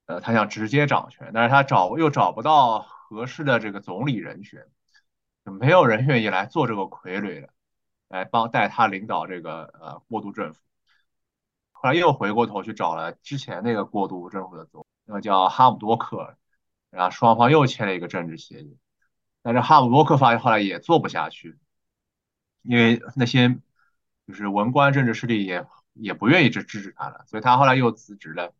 [0.04, 4.66] 呃，他想直接掌权，但是他找又找不到合适的这个总理人选，
[5.46, 7.48] 就没有人愿意来做这个傀儡的，
[8.08, 10.60] 来帮带他领导这个呃过渡政府。
[11.86, 16.36] 然后又回过头去找了之前那个过渡政府的总，那个叫哈姆多克，
[16.90, 18.76] 然后双方又签了一个政治协议，
[19.42, 21.56] 但是哈姆多克发现后来也做不下去。
[22.62, 23.56] 因为那些
[24.26, 28.52] 就是文官政治势力也也不愿意支支持他了，所以他后来又辞职了。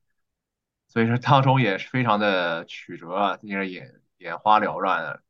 [0.86, 5.22] 所以说当中也是非常的曲折，因为眼眼花缭乱的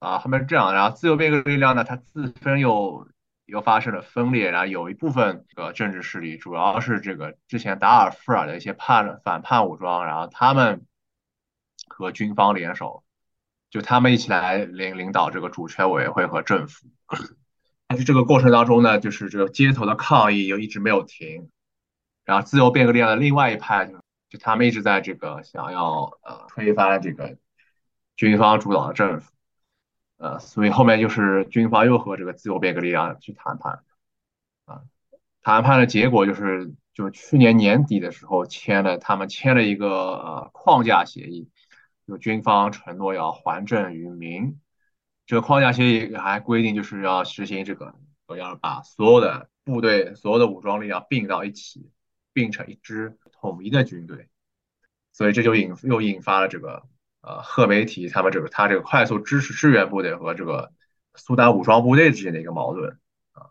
[0.00, 0.18] 啊。
[0.18, 3.06] 他们这样，然后自由变革力量呢，它自身又
[3.50, 10.86] 又发生了分裂，然后有一部分这个政治势力，主要是这个之前达尔富尔的一些叛反叛武装，然后他们
[11.88, 13.02] 和军方联手，
[13.68, 16.86] 就他们一起来领领导这个主权委员会和政府。
[17.88, 21.50] 但是这个过程当中呢，就是这个街头的抗议又一直没有停，
[22.24, 23.98] 然后自由变革力量的另外一派就
[24.30, 27.36] 就他们一直在这个想要呃推翻这个
[28.16, 29.32] 军方主导的政府，
[30.20, 33.82] 呃，所以后面就是军方又和这个自由变革力量去谈判，
[34.66, 34.82] 啊，
[35.40, 41.48] 谈判的结果就是就去年年底的时候签了，他们签了一个呃框架协议，
[42.06, 44.60] 就军方承诺要还政于民。
[45.24, 47.94] 这个框架协议还规定，就是要实行这个，
[48.36, 51.90] 要把所有的部队、所有的武装力量并到一起，
[52.34, 54.28] 并成一支统一的军队。
[55.14, 56.82] 所以这就引又引发了这个
[57.22, 60.72] 呃赫梅提他们这个他这个快速支持支援部队和这个
[61.14, 62.98] 苏丹武装部队之间的一个矛盾
[63.32, 63.50] 啊，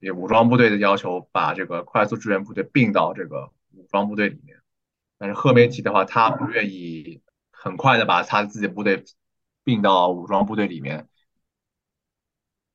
[0.00, 4.58] 也武装部队的要求把这个快速支援部队并到这个武装部队里面，
[5.18, 7.22] 但是赫梅提的话，他不愿意
[7.52, 9.04] 很快的把他自己的部队
[9.62, 11.08] 并到武装部队里面，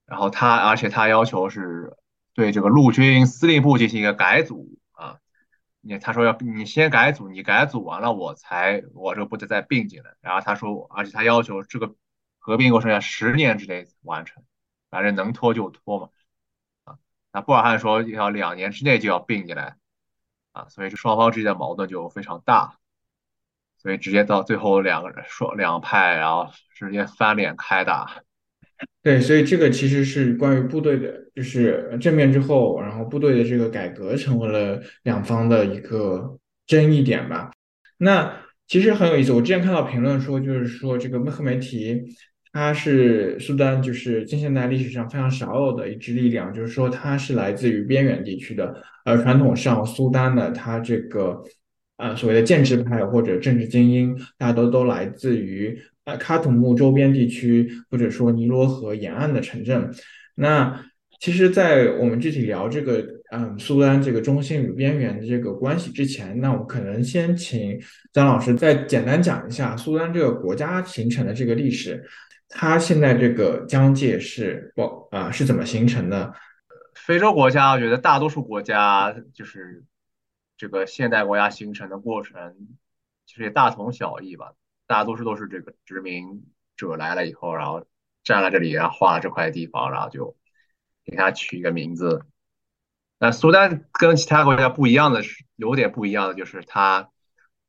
[0.05, 1.97] 然后他而且他要求是
[2.33, 4.77] 对这个陆军司令部进行一个改组。
[5.81, 10.15] 你他说要你先改组，你改组完了我才我这个部队再并进来。
[10.21, 11.95] 然后他说，而且他要求这个
[12.37, 14.43] 合并过程要十年之内完成，
[14.89, 16.09] 反正能拖就拖嘛。
[16.83, 16.97] 啊，
[17.31, 19.77] 那布尔汉说要两年之内就要并进来，
[20.51, 22.77] 啊，所以这双方之间的矛盾就非常大，
[23.77, 28.23] 所以直接到最后两个人说两派，然后直接翻脸开打。
[29.01, 36.37] 对，所以这个其实是关于部队的，就是政变之后，然后部队的这个改革成为了两方的一个
[36.67, 37.51] 争议点吧。
[37.97, 42.01] 那其实很有意思，我之前看到评论说，就是说这个赫梅提
[42.51, 51.41] 他是苏丹就是近现代历史上非常少有的一支力量，就是说他是来自于边远地区的，而传统上苏丹的他这个
[51.99, 55.79] 呃所谓的建制派或者政治精英，大家都来自于。
[56.17, 59.93] 喀土穆周边地区，或者说尼罗河沿岸的城镇。
[60.33, 60.83] 那
[61.19, 67.79] 其实，在我们具体聊这个，嗯，苏丹这个中心与边缘的这个关系之前，那我可能先请
[68.11, 72.03] 张老师再简单讲一下苏丹这个国家形成的这个历史。
[72.47, 76.33] 它现在这个疆界是不啊是怎么形成的？
[76.95, 79.83] 非洲国家，我觉得大多数国家就是
[80.59, 82.67] 这个现代国家形成的过程，
[83.25, 84.53] 其实也大同小异吧。
[84.85, 86.45] 大多数都是这个殖民
[86.75, 87.85] 者来了以后，然后
[88.25, 90.35] 占了这里，然后划了这块地方，然后就
[91.05, 92.25] 给他取一个名字。
[93.19, 97.09] 那苏丹跟其他国家不一样的是，有点不一样的就是它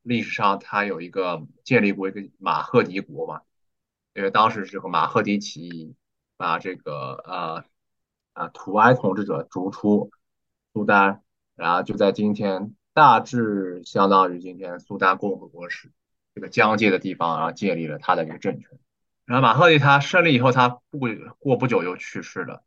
[0.02, 3.42] 历史上它有一个建立过一个马赫迪国嘛，
[4.14, 5.94] 因为当时这个马赫迪起义
[6.36, 7.64] 把这个呃
[8.32, 10.10] 啊土埃统治者逐出
[10.72, 11.22] 苏丹，
[11.54, 15.92] 然后就在今天大致相当于今天苏丹共和国时。
[16.32, 18.78] 这个疆界的地方，然后建立了他的这个政权。
[19.24, 21.00] 然后马赫迪他胜利以后，他不
[21.40, 22.62] 过不久就去世了。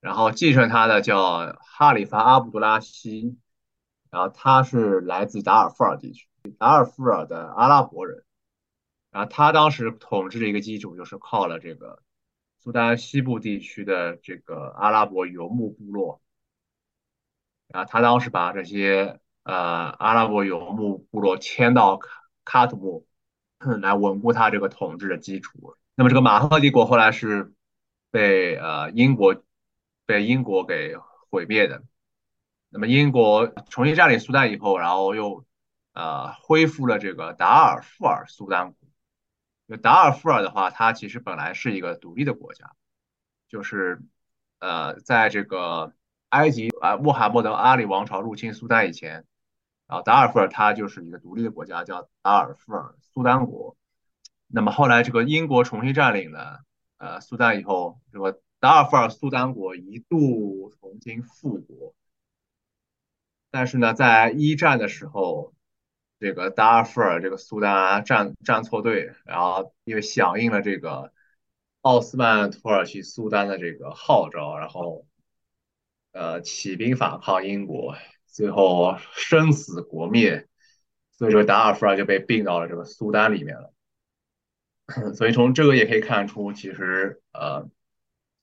[0.00, 3.36] 然后继承他的叫哈里发阿卜杜拉希，
[4.08, 6.28] 然后他是来自达尔富尔地区，
[6.58, 8.24] 达尔富尔的阿拉伯人。
[9.10, 12.02] 然后他当时统治的一个基础就是靠了这个
[12.58, 16.20] 苏丹西部地区的这个阿拉伯游牧部落。
[17.66, 19.54] 然后他当时把这些呃
[19.98, 21.96] 阿拉伯游牧部落迁到。
[21.96, 22.10] 卡
[22.48, 23.04] 卡土
[23.58, 25.76] 穆来稳固他这个统治的基础。
[25.96, 27.52] 那么这个马赫帝国后来是
[28.12, 29.42] 被呃英国
[30.06, 30.94] 被英国给
[31.28, 31.82] 毁灭的。
[32.68, 35.44] 那么英国重新占领苏丹以后，然后又
[35.92, 38.72] 呃恢复了这个达尔富尔苏丹
[39.66, 39.76] 国。
[39.78, 42.70] 达尔富尔的话，它其实本来是一个独立的国家，
[43.48, 44.00] 就是
[44.60, 45.92] 呃在这个
[46.28, 49.24] 埃及啊穆罕默德阿里王朝入侵苏丹以前。
[49.86, 53.76] 然后达尔富尔它就是一个独立的国家，叫达尔富尔苏丹国。
[54.48, 56.60] 那么后来这个英国重新占领了
[56.98, 61.94] 呃苏丹以后，这个达尔富尔苏丹国一度重新复国。
[63.50, 65.54] 但是呢，在一战的时候，
[66.18, 71.12] 这个达尔富尔这个苏丹站站错队，然后因为响应了这个
[71.80, 75.06] 奥斯曼土耳其苏丹的这个号召，然后
[76.12, 77.94] 呃起兵反抗英国。
[78.36, 80.46] 最后生死国灭，
[81.12, 83.72] 所以说达尔富尔就被并到了这个苏丹里面了。
[85.16, 87.66] 所以从这个也可以看出，其实呃，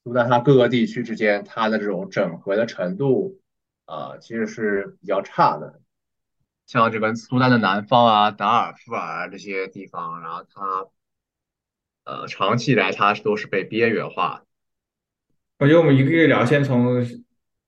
[0.03, 3.39] 苏丹它各个地区之间它的这种整合的程度
[3.85, 5.79] 啊，其实是比较差的。
[6.65, 10.87] 像这个苏丹的南方啊，达尔富尔这些地方，然后它
[12.05, 14.43] 呃长期以来它都是被边缘化。
[15.59, 17.05] 我觉得我们一个月聊，先从。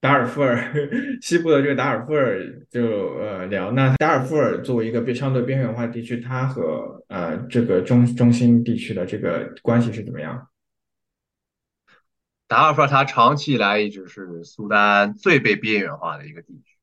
[0.06, 0.72] 达尔富尔
[1.20, 2.39] 西部的这个达尔富尔
[2.70, 10.47] 就呃聊，那达尔富尔作为一个相对边缘化地区，它和呃这个中中心地区的这个关系是怎么样？
[12.47, 16.78] 达尔富尔它长期以来一直是苏丹最被边缘化的一个地区，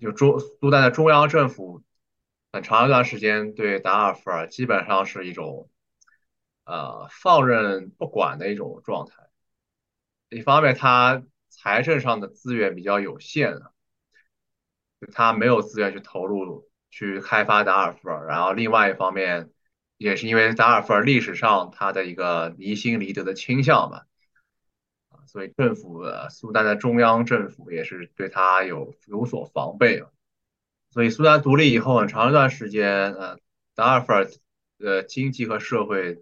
[0.00, 1.80] 就中苏丹的中央政府
[2.50, 5.70] 很长一段时间对达尔富尔基本上是一种
[6.64, 9.14] 呃放任不管的一种状态，
[10.28, 11.22] 一方面它。
[11.56, 13.60] 财政上的资源比较有限，
[15.12, 18.26] 他没有资源去投入去开发达尔富尔。
[18.26, 19.50] 然后另外一方面，
[19.96, 24.02] 也是因为达尔富尔历史上他的一个离心离德的倾向嘛，
[25.26, 30.02] 所以政府苏丹的中央政府也是对他有有所防备。
[30.90, 33.38] 所以苏丹独立以后很长一段时间，呃，
[33.74, 34.28] 达尔富尔
[34.78, 36.18] 的经济和社会，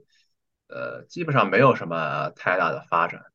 [0.69, 3.27] 呃，基本上没有什么太大的发展。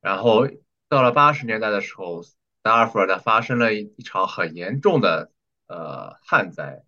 [0.00, 0.48] 然后
[0.88, 2.22] 到了八十年代的时候，
[2.62, 5.30] 达尔富尔呢发生了一一场很严重的
[5.66, 6.82] 呃旱灾。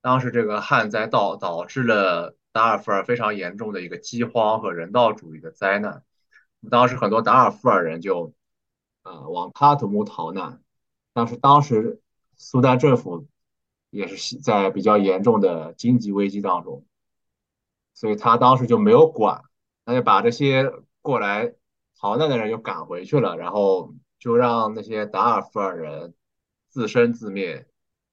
[0.00, 6.04] 当时这个旱灾导导致了达尔富尔非常严重的一个饥荒和人道主义的灾难。
[6.70, 8.32] 当时很多达尔富尔人就
[9.02, 10.62] 呃往喀土穆逃难，
[11.12, 12.00] 但是当时
[12.36, 13.26] 苏丹政府
[13.90, 16.86] 也是在比较严重的经济危机当中，
[17.92, 19.42] 所以他当时就没有管，
[19.84, 21.54] 他就把这些过来。
[22.02, 26.14] 逃难的人就赶回去了，然后就让那些达尔富尔人
[26.68, 27.68] 自生自灭。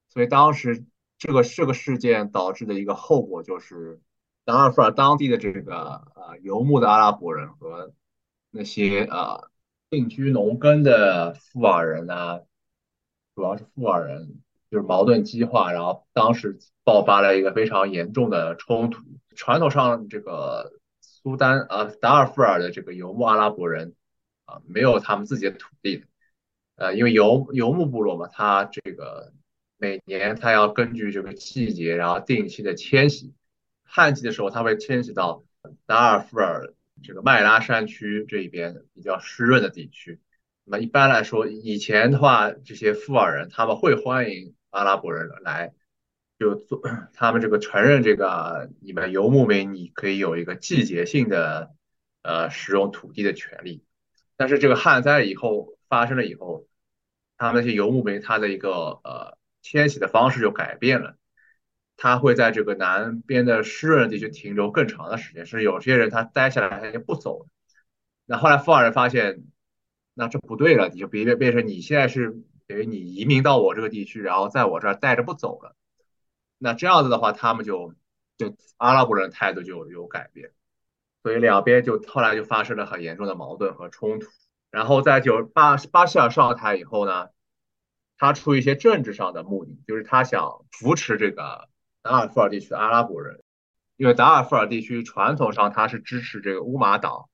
[0.09, 0.85] 所以当时
[1.17, 3.99] 这个这个事件导致的一个后果就是，
[4.45, 7.91] 达尔富尔当地的这个呃游牧的阿拉伯人和
[8.51, 9.49] 那些呃
[9.89, 12.41] 定居农耕的富尔人呢，
[13.33, 19.01] 主要是富尔人，就是矛盾激化，然后当时爆发了一个非常严重的冲突。
[19.35, 20.73] 传统上这个。
[21.21, 23.93] 苏丹啊，达尔富尔的这个游牧阿拉伯人
[24.45, 26.05] 啊，没有他们自己的土地，
[26.75, 29.33] 呃，因为游游牧部落嘛，他这个
[29.77, 33.33] 每年他要根据这个季节，然后定期的迁徙。
[33.83, 35.43] 旱季的时候，他会迁徙到
[35.85, 40.19] 达尔富尔这个麦拉山区这一边比较湿润的地区。
[40.63, 45.73] 那么一般来说，以前的话，这些富尔人他们会欢迎阿拉伯人来。
[46.39, 46.81] 就做
[47.13, 51.75] 他们这个承认这个你们游牧民你可以有一个季节性的
[52.23, 53.83] 呃使用土地的权利，
[54.37, 56.65] 但是这个旱灾以后发生了以后，
[57.37, 58.71] 他们那些游牧民他的一个
[59.03, 61.17] 呃迁徙的方式就改变了，
[61.97, 67.47] 他会在这个南边的湿润地区停留更长的时间，是有些人他待下来他就不走了。
[68.25, 69.43] 那后来富尔人发现，
[70.13, 72.33] 那这不对了，你就别别变成你现在是
[72.65, 75.75] 等于你移民到我这个地区，然后在我这儿待着不走了。
[76.61, 77.95] 那这样子的话，他们就
[78.37, 80.51] 就阿拉伯人态度就有改变，
[81.23, 84.27] 所以两边就后来就发生了很严重的矛盾和冲突。
[84.69, 87.29] 然后在九巴巴希尔上台以后呢，
[88.17, 91.69] 他出于一些政治上的目的，就是他想扶持这个
[92.01, 93.41] 达尔富尔地区的阿拉伯人，
[93.95, 97.29] 因为达尔富尔地区传统上他是支持这个乌马党，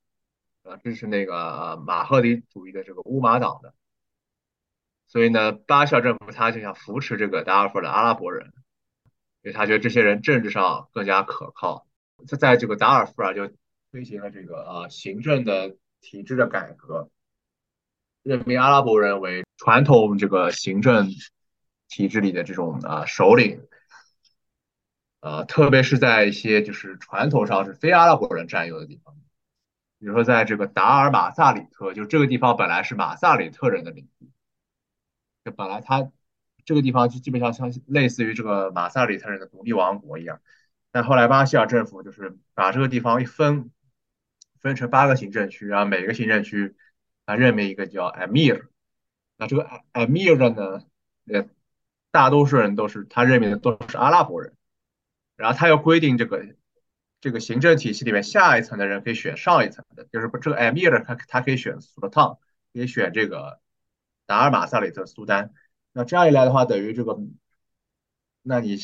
[0.64, 3.74] 呃，支持那个马赫迪主义的这个乌马党的，
[5.08, 8.54] 所以呢，巴希尔政府他就想扶持这个达尔富尔的阿拉伯人。
[9.46, 11.86] 因为他觉得这些人政治上更加可靠，
[12.28, 13.48] 他在这个达尔富尔就
[13.92, 17.12] 推行了这个呃行政的体制的改革，
[18.24, 21.08] 任命阿拉伯人为传统这个行政
[21.88, 23.62] 体制里的这种啊首领，
[25.20, 29.14] 呃，特别是在一些就是传统上是非阿拉伯人占有的地方，
[30.00, 34.32] 比如说在这个达尔马萨里特，就这个地方本来是马萨里特人的领地，
[35.44, 36.12] 就本来他。
[36.66, 40.42] 这个地方就基本上像类似于这个马萨里特人的独立王国一样，
[40.92, 43.70] 但后来巴西尔政府就是把这个地方一分，
[44.62, 46.76] 分成八个行政区，然后每个行政区
[47.26, 48.68] 啊任命一个叫 Amir，
[49.38, 50.84] 那这个 Amir 呢，
[51.28, 51.48] 呃，
[52.10, 54.54] 大多数人都是他任命的都是阿拉伯人，
[55.36, 56.56] 然后他又规定这个
[57.22, 62.40] 这个行政体系里面下一层的人可以选上一层的，就是这个 Amir 他他可以选 Sultan，
[62.74, 63.60] 可以选这个
[64.26, 65.54] 达尔马萨里特苏丹。
[65.98, 67.18] 那这样一来的话，等于这个，
[68.42, 68.78] 那你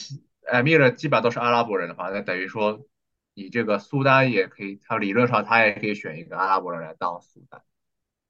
[0.50, 2.88] 艾米尔基本上都是阿拉伯人的话，那等于说
[3.34, 7.62] 你这个苏丹也可以，他理论上他也可以选一个阿拉伯人来当苏丹。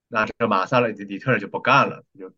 [0.08, 2.34] 那这个马萨里里特人就不干了，就，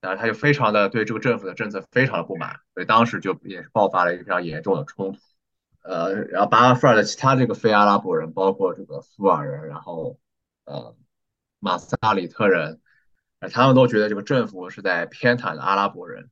[0.00, 5.18] 然后他就非常的对这个政府的政策非常的不满，所以当时就也是爆发了一个非常严重的冲突。
[5.82, 10.18] 呃，然后巴尔富尔的其他这个非阿拉伯人，包括这个苏尔人，然后
[10.64, 10.96] 呃
[11.58, 12.80] 马萨里特人。
[13.40, 16.28] 他们都觉得这个政府是在偏袒阿拉伯人，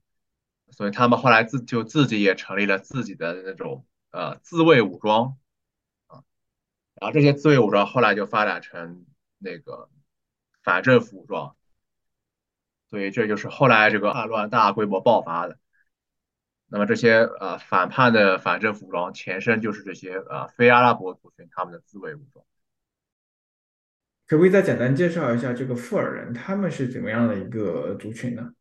[0.70, 5.36] 所以他们后来自就自己也成立了自己的那种呃自卫武装
[6.08, 6.24] 啊，
[6.94, 9.06] 然后这些自卫武装后来就发展成
[9.38, 9.88] 那个
[10.62, 11.54] 反政府武装，
[12.90, 15.58] 所以这就是后来这个叛乱大规模爆发的。
[16.68, 22.44] 那么这些呃反叛的反政府武装前身就是这些呃非阿拉伯族群他们的自卫武装。
[24.26, 28.52] 可不可以再简单介绍一下这个富尔人，他们是怎么样的一个族群呢？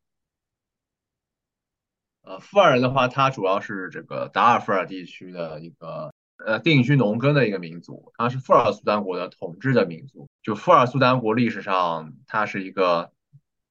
[2.21, 6.13] 呃，富尔人的话，他主要是这个达尔富尔地区的一个
[6.43, 10.27] 呃定居农耕的一个民族，他是富尔苏丹国的统治的民族。
[10.43, 13.11] 就富尔苏丹国历史上，它是一个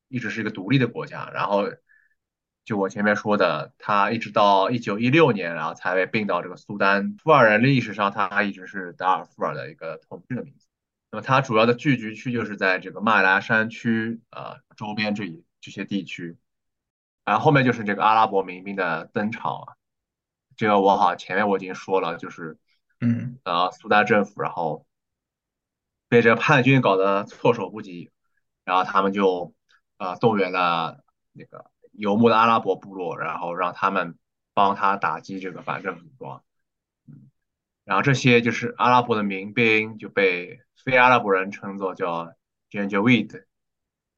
[0.09, 1.65] 一直是一个独立的国家，然后
[2.65, 7.17] 就我前面说的，他一直到一九一六年，然后才被并到这个苏丹。
[7.23, 10.64] 富尔人历史上，他一直是达尔富尔的一个统治的民族。
[11.15, 16.37] 那么它主要的聚集区就是在这个麦拉山区呃周边这一这些地区。
[17.25, 19.77] 然后后面就是这个阿拉伯民兵的登场了。
[20.57, 22.59] 这个我好前面我已经说了，就是
[23.01, 24.87] 嗯呃苏丹政府然后
[26.09, 28.11] 被这叛军搞得措手不及，
[28.65, 29.55] 然后他们就
[29.99, 31.71] 呃动员了那个。
[31.93, 34.19] 游牧的阿拉伯部落，然后让他们
[34.53, 36.45] 帮他打击这个反政府武装，嗯，
[37.85, 42.33] 然后这些就是阿拉伯的民兵就被非阿拉伯人称作叫
[42.71, 43.45] Janjaweed，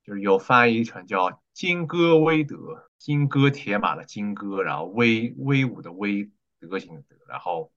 [0.04, 7.72] 就是有翻译成叫金戈威德，金戈铁马的金戈，然后威威武的威，德行的德，然后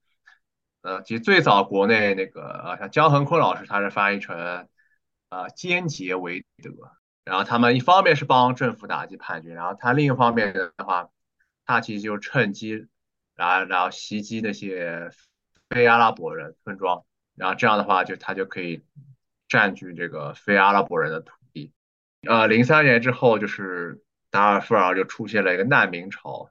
[0.82, 4.68] 呃，其实最早国内那个呃，像姜恒坤老师他是翻译成
[5.30, 6.72] 呃坚杰维德。
[7.26, 11.10] 然后他们一方面是帮政府打击叛军，然后他另一方面的话，
[11.64, 12.88] 他其实就趁机，
[13.36, 15.12] 然后然后袭击那些
[15.70, 17.06] 非阿拉伯人村庄，
[17.36, 18.84] 然后这样的话就他就可以
[19.48, 21.72] 占据这个非阿拉伯人的土地。
[22.28, 26.50] 呃，零三年之后，就是达尔富尔就出现了一个难民潮，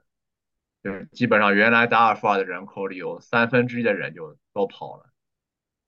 [0.83, 5.09] 就是基本上原来达尔富尔的人口里有三分之一的人就都跑了，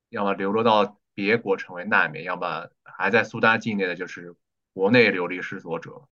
[0.09, 4.35] 要么流落到别国成为难民，要么还在苏丹境内的就是。
[4.73, 6.07] 国内流离失所者，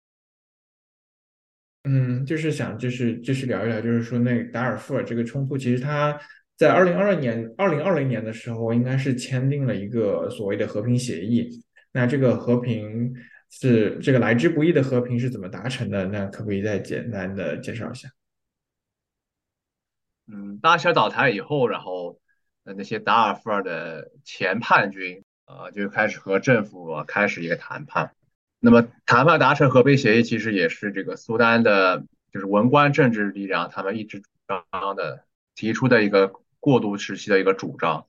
[1.85, 6.21] 嗯，就是想，就是就是聊一聊，就是说那达尔富尔这个冲突，其实他
[6.59, 11.65] 在二零二二年、二零二零年的时候，应该是签订了一个所谓的和平协议。
[11.93, 13.15] 那这个和平
[13.49, 16.07] 是这个来之不易的和平是怎么达成的？
[16.07, 18.09] 那可不可以再简单的介绍一下？
[20.27, 22.19] 嗯，巴希尔倒台以后，然后
[22.65, 28.11] 呃那些达尔富尔的前叛军，呃就开始和政府开始一个谈判。
[28.59, 38.07] 那么谈判达成和平协议，其实也是这个苏丹的，就是文官政治力量他们一直主张的，提出的一个过渡时期的一个主张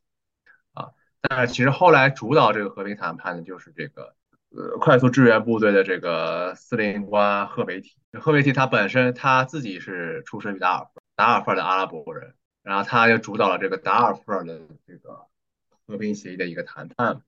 [0.74, 0.92] 啊。
[1.22, 4.16] 但是其实后来主导这个和平谈判的，就是这个
[4.50, 7.98] 呃快速支援部队的这个司令官赫梅提。
[8.20, 12.34] 赫梅提他本身他自己是出生于达尔达尔富尔的阿拉伯人，
[12.64, 15.26] 然后他就主导了这个达尔富尔的这个
[15.86, 17.22] 和平协议的一个谈判。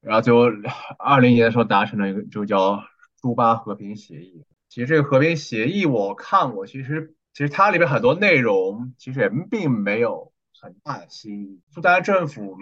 [0.00, 0.52] 然后就
[0.98, 2.84] 二零年的时候达成了一个就叫
[3.22, 4.44] 朱巴和平协议。
[4.68, 11.60] 其实这个和平协议我看过，其实其实它里面很多内容其实也并没有很大的新意。
[11.68, 12.56] 苏丹政府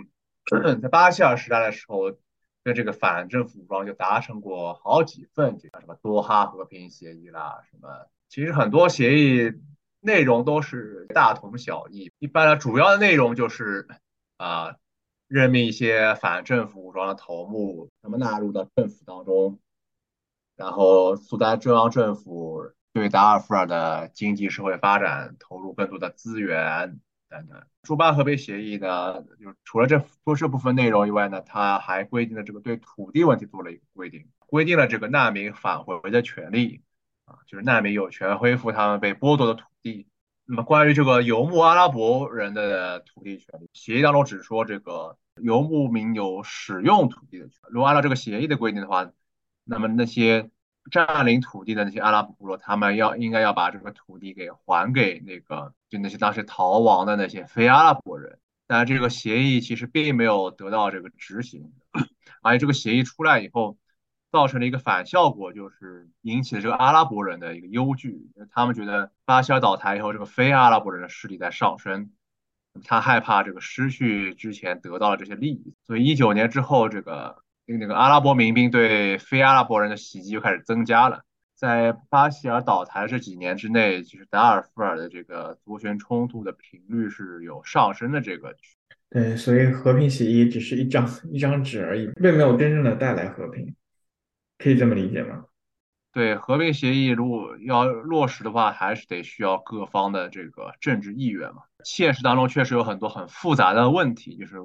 [0.83, 2.11] 在巴希尔时代的时候，
[2.65, 9.53] 跟这个反政府武装就达成过好几份，这个什么多哈和平协议啦，什么其实很多协议
[10.01, 12.11] 内容都是大同小异。
[12.19, 13.87] 一般的主要的内容就是
[14.39, 14.75] 啊。
[15.29, 19.59] 任命一些反政府武装的头目，什么纳入到政府当中，
[20.57, 27.63] 然后苏丹中央政府对达尔富尔的经济社会发展投入更多的资源等等。
[27.83, 36.83] 朱巴和平协议呢，就除了这说这部分内容以外呢，它还规定了这个对土地问题做了一个规定，规定了这个难民返回的权利
[37.25, 40.07] 啊，就是难民有权恢复他们被剥夺的土地。
[40.45, 45.17] 那么关于这个游牧阿拉伯人的土地权利，协议当中只说这个。
[45.41, 47.69] 游牧民有使用土地的权利。
[47.71, 49.11] 如果按照这个协议的规定的话，
[49.65, 50.51] 那么那些
[50.91, 58.39] 占领土地的那些阿拉伯部落，他们要应该要把这个土地给还给那个就那些当时逃亡的那些非阿拉伯人。
[58.67, 61.73] 但这个协议其实并没有得到这个执行，
[62.41, 63.77] 而且这个协议出来以后，
[64.31, 72.13] 造成了一个反效果，就是引起了这个阿拉伯人的一个忧惧，他们觉得巴希尔倒台以后，这个非阿拉伯人的势力在上升。
[72.85, 81.23] 他害怕这个失去之前得到的这些利益，所以一九年之后，这个那个阿拉伯民兵对非阿拉伯人的袭击就开始增加了。
[81.55, 88.21] 在巴希尔倒台这几年之内，就是达尔富尔的这个族群冲突的频率是有上升的。
[88.21, 88.55] 这个
[89.09, 93.77] 对，所以和平协议只是一张一张纸而已，并没有真正的带来和平，
[94.59, 95.45] 可以这么理解吗？
[96.13, 101.63] 对和平协议，如果要落实的话，还是得需要各方的这个政治意愿嘛。
[101.85, 104.57] 现实当中确实有很多很复杂的问题，就是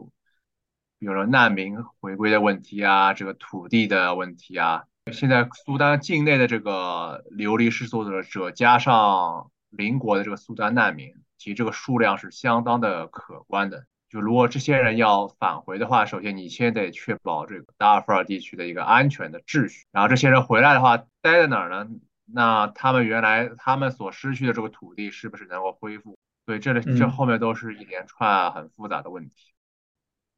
[1.00, 4.84] 比如说难民回归的问题啊，这个土地的问题啊。
[5.14, 13.86] 现在苏丹境内的这个流离失所者，加上邻国的这个苏丹难民，其实这个数量是相当的可观的。
[14.10, 19.86] 就如果这些人要返回的话，首先你先得确保这个达尔富尔地区的一个安全的秩序。
[19.92, 21.88] 然后这些人回来的话，待在哪儿呢？
[22.26, 26.18] 那他们原来他们所失去的这个土地是不是能够恢复？
[26.46, 29.54] 所以这里这后面都是一连串很复杂的问题。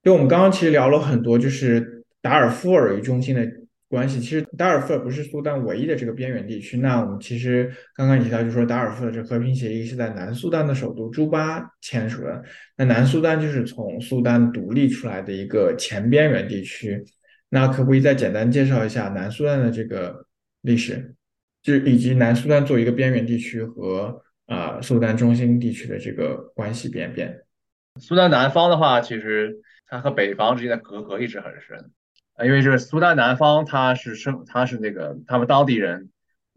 [0.03, 3.45] 就我们刚刚其实聊了很多，就是达尔富尔为中心的
[3.87, 4.19] 关系。
[4.19, 6.77] 其实达尔富尔不是苏丹唯一的这个边缘地区。
[6.77, 12.41] 那我们其实刚刚提到，就说达尔富尔这和平协议是在南苏丹的首都朱巴签署的。
[12.77, 17.03] 那南苏丹就是从苏丹独立出来的一个前边缘地区。
[17.51, 20.23] 那可不可以再简单介绍一下南苏丹的这个
[20.61, 21.15] 历史，
[21.63, 27.35] 就以及南苏丹作为一个边缘地区和啊苏丹中心地区的这个关系变变？
[27.99, 29.57] 苏丹南方的话，其实
[29.89, 31.91] 它和北方之间的隔阂一直很深。
[32.43, 36.09] 因为是苏丹南方，他是生，他是那个他们当地人，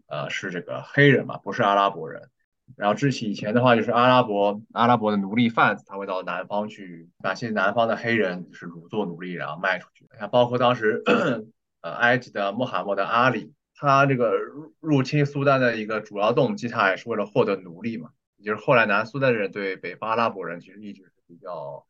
[0.07, 2.29] 呃，是这个黑人嘛，不是阿拉伯人。
[2.77, 10.07] 然后之前以前的话，就是阿拉伯阿拉伯的奴隶贩子，他会到南方去把些南方的黑人就是掳做奴隶，然后卖出去。
[10.17, 11.03] 像包括当时
[11.81, 14.31] 呃埃及的穆罕默德阿里，他这个
[14.79, 18.11] 入侵苏丹的一个主要动机，他也是为了获得奴隶嘛。
[18.37, 21.85] 也就是后来南苏丹人对北方阿拉伯人其实一直是比较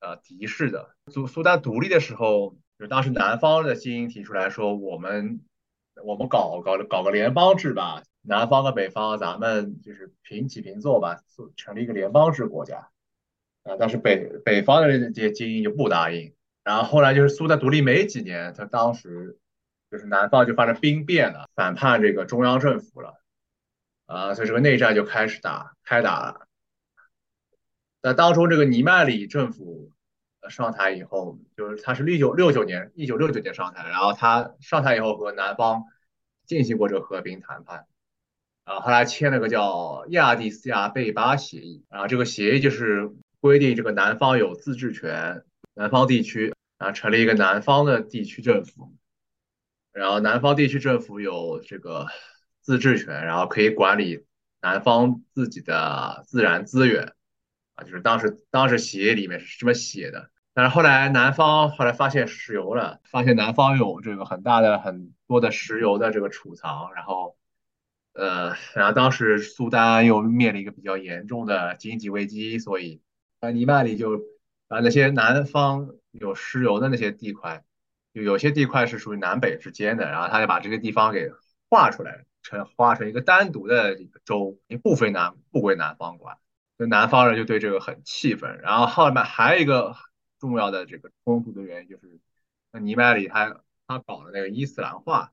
[0.00, 0.90] 呃敌视的。
[1.12, 2.56] 苏苏丹独立的时候。
[2.78, 5.40] 就当时南方的精英提出来说，我们
[6.04, 11.16] 我们搞搞搞个联邦制吧，南方和北方咱们就是平起平坐吧，
[11.56, 12.90] 成立一个联邦制国家。
[13.62, 16.34] 啊，但是北北方的这些精英就不答应。
[16.64, 19.38] 然后后来就是苏丹独立没几年，他当时
[19.90, 23.14] 就是南方就发生兵变了，反叛这个中央政府了。
[24.04, 26.45] 啊，所以这个内战就开始打开打了。
[28.02, 29.92] 在当初，这个尼迈里政府。
[30.48, 35.82] 上台以后，就是他是一九六九年，一九六九年上台，然后他上台以后和南方
[36.46, 37.84] 进行过这个和平谈判，
[38.62, 45.42] 啊，后来签了个叫亚的斯亚贝巴协议，啊，这个协议就是规定这个南方有自治权，
[45.74, 48.94] 南方地区啊成立一个南方的地区政府，
[49.90, 52.06] 然后南方地区政府有这个
[52.60, 54.24] 自治权，然后可以管理
[54.60, 57.15] 南方自己的自然资源，
[57.76, 60.30] 啊，就是当时当时协议里面是这么写的。
[60.52, 67.36] 但是后来南方后来发现石油了，发现南方有这个很大的很多的石油的这个储藏，然后，
[68.14, 73.02] 呃，然后当时苏丹又面临一个比较严重的经济危机，所以，
[73.40, 74.22] 呃，尼曼里就
[74.66, 77.62] 把那些南方有石油的那些地块，
[78.14, 81.30] 就有些地块是属于南北之间的，然后他就把这个地方给
[81.68, 86.38] 划出来，成划成一个单独的一个州，不归南不归南方管，
[86.78, 89.94] 就南方人就对这个很气愤，然后后面还有一个。
[90.38, 92.20] 重要的这个冲突的原因就是，
[92.70, 95.32] 那尼迈里他他搞的那个伊斯兰化，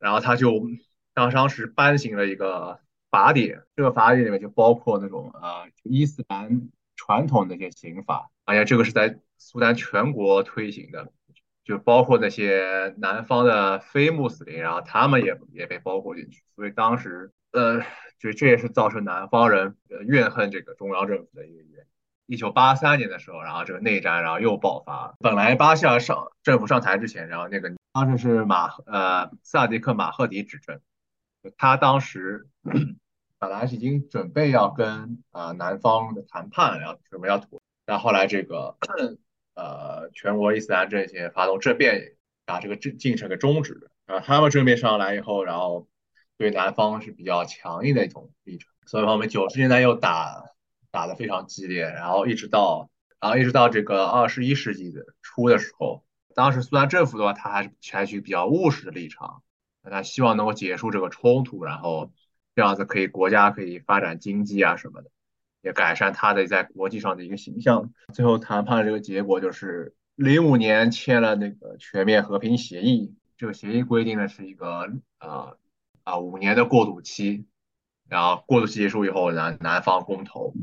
[0.00, 0.66] 然后他就
[1.14, 2.80] 当当时颁行了一个
[3.12, 11.12] 法典，这个法典里面就包括那种呃伊斯兰传统那些刑法，而且这个是在苏丹全国推行的，
[11.62, 17.80] 就包括那些南方的非穆斯林，然后他们也也被包括进去，所以当时呃，
[18.18, 19.76] 就这也是造成南方人
[20.06, 21.84] 怨恨这个中央政府的一个原因。
[22.26, 25.14] 一九八三年的时候，然后这个内战，然后又爆发。
[25.20, 30.80] 本来巴西尔上政府上台之前，然后那个当时是马呃萨迪克马赫迪执政，
[31.56, 32.48] 他当时
[33.38, 38.76] 本来是已经准备要跟啊南方的谈判，然后准备要妥，但后来这个
[39.54, 43.90] 呃全国伊斯兰这些发动政变，把这个进进程给终止了。
[44.06, 45.86] 啊，他们政变上来以后，然后
[46.38, 50.44] 对南方是比较强硬的一种立场，所以我们九十年代又打。
[50.94, 52.88] 打得非常激烈，然后一直到，
[53.20, 56.04] 然后一直到这个二十一世纪的初的时候，
[56.36, 59.42] 当时苏丹政府的话，他还是采取比较务实的立场，
[59.82, 62.12] 他希望能够结束这个冲突，然后
[62.54, 65.10] 这样子可以国家可以发展经济啊什么的，
[65.62, 67.92] 也改善他的在国际上的一个形象。
[68.12, 75.58] 最后谈判的这个结果就是零五年签了那个全面和平协议，这个协议规定的是一个呃
[76.04, 77.46] 啊五年的过渡期，
[78.08, 80.54] 然后过渡期结束以后，南南方公投。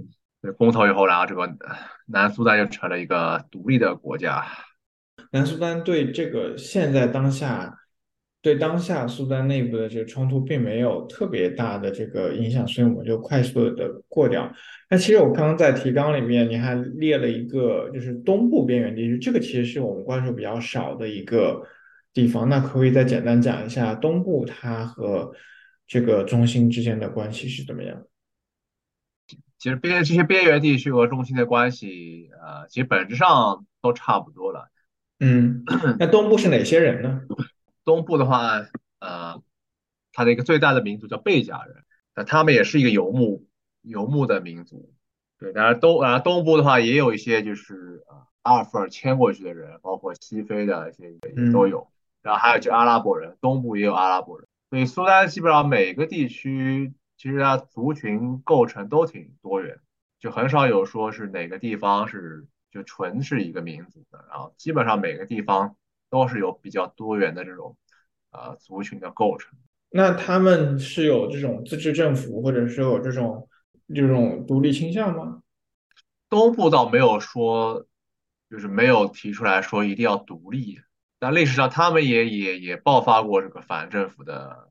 [0.57, 1.47] 公投以后，然后这个
[2.07, 4.43] 南苏丹就成了一个独立的国家。
[5.31, 7.77] 南苏丹对这个现在当下，
[8.41, 14.51] 对当下苏丹内部的这个冲突并没有特别大的这个影响，所以我们就快速的过掉。
[14.89, 21.61] 那其实我刚刚在提纲里面，你还列了一个就是东部边缘地区，这个其实是我们关注比较少的一个
[22.13, 22.49] 地方。
[22.49, 25.33] 那可以再简单讲一下东部它和
[25.87, 28.03] 这个中心之间的关系是怎么样？
[29.57, 34.69] 其实边这些边缘地区和中心的关系，呃，其实本质上都差不多了。
[35.19, 35.63] 嗯，
[35.99, 37.21] 那东部是哪些人呢？
[37.83, 38.53] 东部的话，
[38.99, 39.39] 呃，
[40.11, 41.83] 它的一个最大的民族叫贝加人，
[42.15, 43.45] 那他们也是一个游牧
[43.83, 44.91] 游牧的民族。
[45.37, 51.87] 对，当然东啊东部的话也有一些就是啊阿尔弗尔迁过去的人，包括西非的一些也都有。
[52.21, 54.47] 然后还有就阿拉伯人，东部也有阿拉伯人。
[54.69, 56.93] 所以苏丹基本上每个地区。
[57.17, 59.77] 其实它族群构成都挺多元，
[60.19, 65.75] 就很少有说是哪个地方是就纯是一个民族的，然后基本上每个地方
[66.09, 67.77] 都是有比较多元的这种
[68.31, 69.53] 呃族群的构成。
[69.91, 73.47] 那他们是有这种自治政府，或者是有这种
[73.93, 75.43] 这种独立倾向吗？
[76.27, 77.85] 东部倒没有说，
[78.49, 80.81] 就是没有提出来说一定要独立，
[81.21, 84.69] 但历史上他们也也也爆发过这个反政府的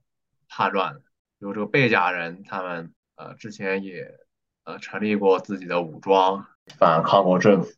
[0.49, 0.97] 叛乱，
[1.39, 4.19] 有这个贝甲人，他们呃之前也
[4.65, 6.45] 呃成立过自己的武装，
[6.77, 7.71] 反抗过政府，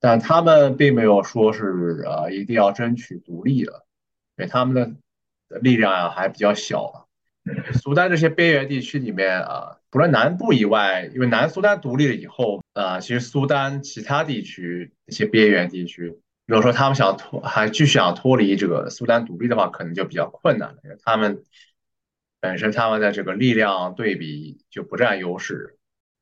[0.00, 3.84] 但他们并没有说是呃一定要争取独立的，
[4.38, 4.74] 因为他们
[5.50, 7.06] 的力量呀还比较小。
[7.74, 20.80] 苏丹这些边缘地区里面啊，除了南部以外，因为南苏丹独立了以后，啊，其实苏丹其他地区一些边缘地区，如果说他们想脱，还继续想脱离这个苏丹独立的话，可能就比较困难了。
[20.84, 21.44] 因为他们
[22.40, 25.78] 本身他们的这个力量对比就不占优势，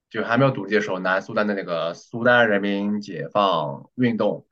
[0.09, 4.47] 就还没有独立的时候，南苏丹的那个苏丹人民解放运动，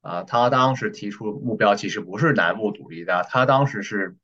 [0.00, 4.16] 啊，他当时提出目标其实不是南部独立的，他当时是。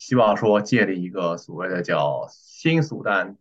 [0.00, 3.36] 希望说建立一个所谓的叫新苏丹，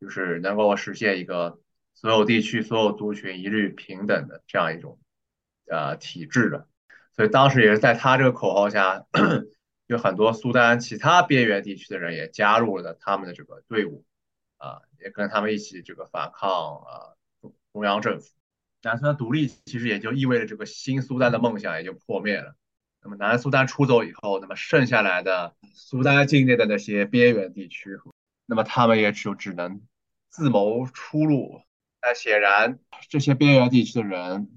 [0.00, 1.60] 就是能够实现一个
[1.94, 4.98] 所有地区所有族群一律平等的这样一种
[5.72, 6.68] 呃体制的，
[7.16, 9.06] 所以当时也是在他这个口号下，
[9.86, 14.04] 有很多苏丹其他边缘地区的人也加入了他们的这个队伍，
[14.58, 17.16] 啊，也跟他们一起这个反抗啊
[17.72, 18.28] 中央政府。
[18.82, 22.54] 南苏丹独立其实也就意味着这个新苏丹的梦想也就破灭了。
[23.02, 27.98] 那么南苏丹出走以后，那么剩下来的苏丹境内的那些边缘地区，
[28.46, 29.82] 那么他们也就只能
[30.28, 31.62] 自谋出路。
[32.00, 34.48] 但显然，这些边缘地区的人，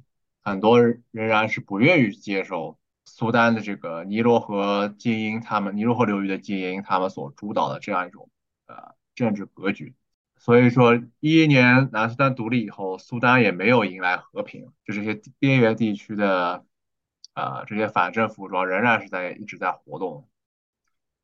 [0.45, 8.29] 很多仍然是不愿意接受苏丹的这个尼罗河精英，他们尼罗河流域的精英，他们所主导的这样一种
[8.67, 9.93] 呃政治格局。
[10.37, 16.63] 所以说，一一年南苏丹独立以后，苏丹也没有迎来和平，就这些边缘地区的。
[17.33, 20.29] 啊，这些反政府武装仍然是在一直在活动，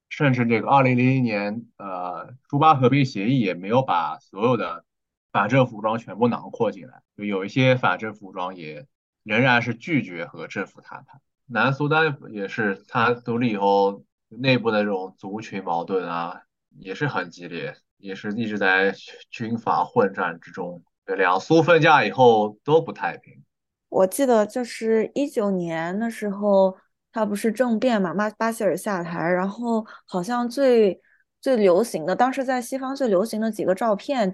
[0.09, 4.83] 甚至这个二零零一年，呃，朱巴和平协议也没有把所有的
[5.31, 8.85] 反政府武装全部囊括进来，就有一些反政府武装也
[9.23, 11.21] 仍然是拒绝和政府谈判。
[11.47, 16.41] 南苏丹也是，它独立以后内部的这种族群矛盾啊，
[16.79, 18.93] 也是很激烈，也是一直在
[19.29, 23.43] 军阀混战之中，两苏分家以后都不太平。
[23.89, 26.77] 我记得就是一九年的时候，
[27.11, 31.01] 他不是政变嘛，巴巴希尔下台，然后好像最
[31.41, 34.33] 最流行的，当时在西方最流行的几个照片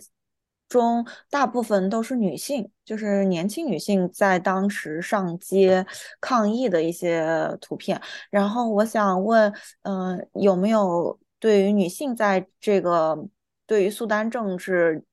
[0.68, 5.86] 中，大部分都是女性，就是年轻女性在当时上街
[6.20, 8.01] 抗议的一些图片。
[8.30, 9.53] 然后我想问，
[9.84, 13.28] 嗯，有没有对于女性在这个
[13.65, 15.03] 对于苏丹政治？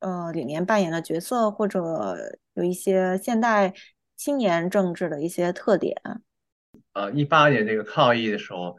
[0.00, 2.16] 呃，里面扮演的角色，或者
[2.54, 3.74] 有一些现代
[4.16, 6.00] 青年政治的一些特点。
[6.92, 8.76] 呃，一八年这个抗议的时候，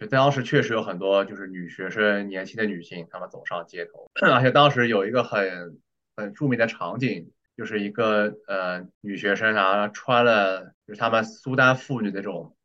[0.00, 5.78] 就当时确实有很多就是女学生、年轻的女性，她们走上街头，而且当时有一个很
[6.16, 12.56] 很著名的场景，就是一个呃女学生然后穿了就是他们苏丹妇女那种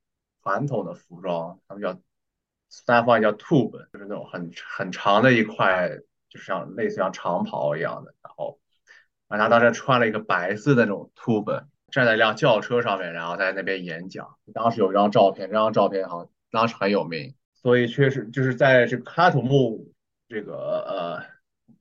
[0.42, 1.94] 传统的服装，他们叫
[2.70, 6.00] 苏丹话叫 tube，就是那种很很长的一块。
[6.28, 8.60] 就是像类似像长袍一样的，然后，
[9.30, 14.36] 啊，她当时穿了一个白色的那种 tube，站在一辆轿车上面，然后在那边演讲。
[14.54, 19.92] 当时有一张照片，这张照片好像当时很有名，所以确实就是在这个喀土穆
[20.28, 20.54] 这个
[20.88, 21.24] 呃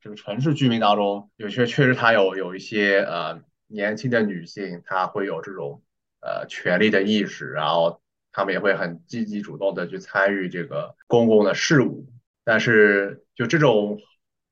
[0.01, 5.81] 这个城市居民当中，有些确实他有有一些呃年轻的女性，她会有这种
[6.21, 8.01] 呃权利的意识，然后
[8.31, 12.05] 他们也会很积极主动的去参与这个公共的事务，
[12.43, 13.99] 但是就这种。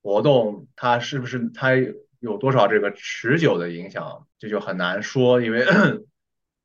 [0.06, 1.70] 活动它是不是它
[2.20, 5.66] 有多少这个持久的影响，这就很难说，因为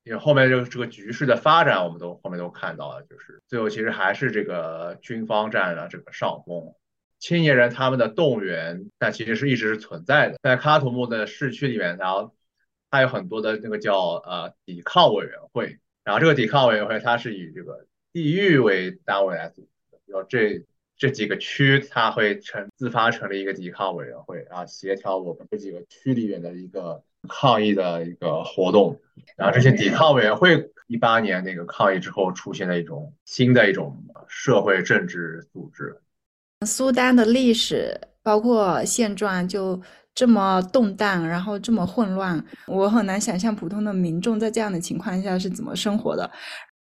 [0.08, 6.74] 因为后面这个这个局势的发展，我们都后面都看到了，就是最后其实还是这个军方占了这个上风。
[7.18, 12.34] 青年人他们的动员，但其实是一直是存在的，在喀土穆的市区里面，然后
[12.90, 20.64] 它有很多的那个叫呃抵抗委员会，然后这个抵抗委员会它是以这个地域为单位来组织的，比如这。
[21.00, 29.00] 这几个区，它会成自发成立一个抵抗委员会，然后协调我们这几个区里面的一个抗议的一个活动。
[29.36, 33.96] 然后这些抵抗委员会，一八年那个抗议之后，出现了一种新的一种
[34.28, 35.96] 社会政治组织。
[36.66, 39.80] 苏丹的历史包括现状就
[40.12, 46.28] 这么动荡，然后这么混乱，我很难想象普通的民众在这样的情况下是怎么生活的。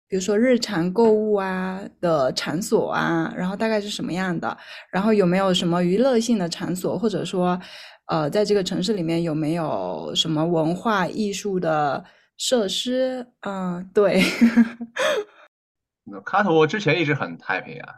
[0.07, 4.55] 比如说日常购物啊的场所啊，然后大概是什么样的？
[4.91, 7.59] 然后有没有什么娱乐性的场所，或者说，
[8.05, 12.05] 呃，在这个城市里面有没有什么文化艺术的
[12.37, 13.27] 设施？
[13.41, 14.21] 嗯，对。
[16.07, 17.95] 那喀土穆之前一直很太平啊。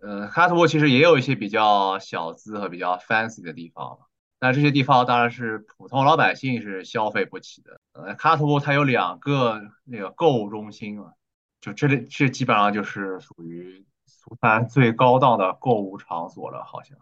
[0.00, 3.98] 呃，喀土穆其实也有一些比较小资和比较 fancy 的地方，
[4.40, 7.80] 但这些地方当然是普通老百姓是消费不起的。
[7.92, 11.12] 呃，喀土穆它有两个那个购物中心嘛，
[11.60, 16.98] 就这里这基本上就是属于苏丹最高档的购物场所了，好像。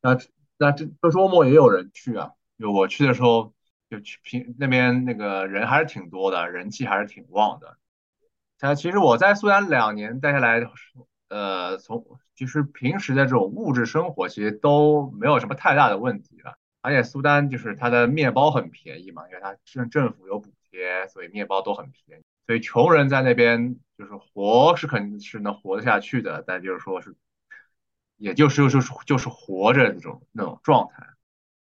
[0.00, 0.16] 那
[0.58, 3.52] 那这这周末也有人去啊，就我去的时候
[3.90, 7.76] 就去平那边那个人还是挺多的，人气还是挺旺的。
[8.58, 10.64] 它其实我在苏丹两年待下来，
[11.28, 16.56] 呃，从就是平时的这种物质生活其实都没有什么太大的问题了。
[16.80, 22.22] 而且苏丹就是它的面包很便宜嘛，因为它政政府有补贴，所以面包都很便宜。
[22.46, 27.16] 所以穷人在那边就是活是肯定是能活得下去的，但就是说是。
[28.16, 31.06] 也就是就是就是活着那种那种状态，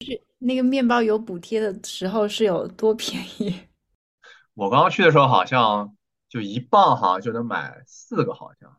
[0.05, 3.61] 是那个面包有补贴的时候是有多便宜？
[4.55, 5.97] 我刚刚去的时候好像
[6.29, 8.77] 就一磅好像就能买四个，好像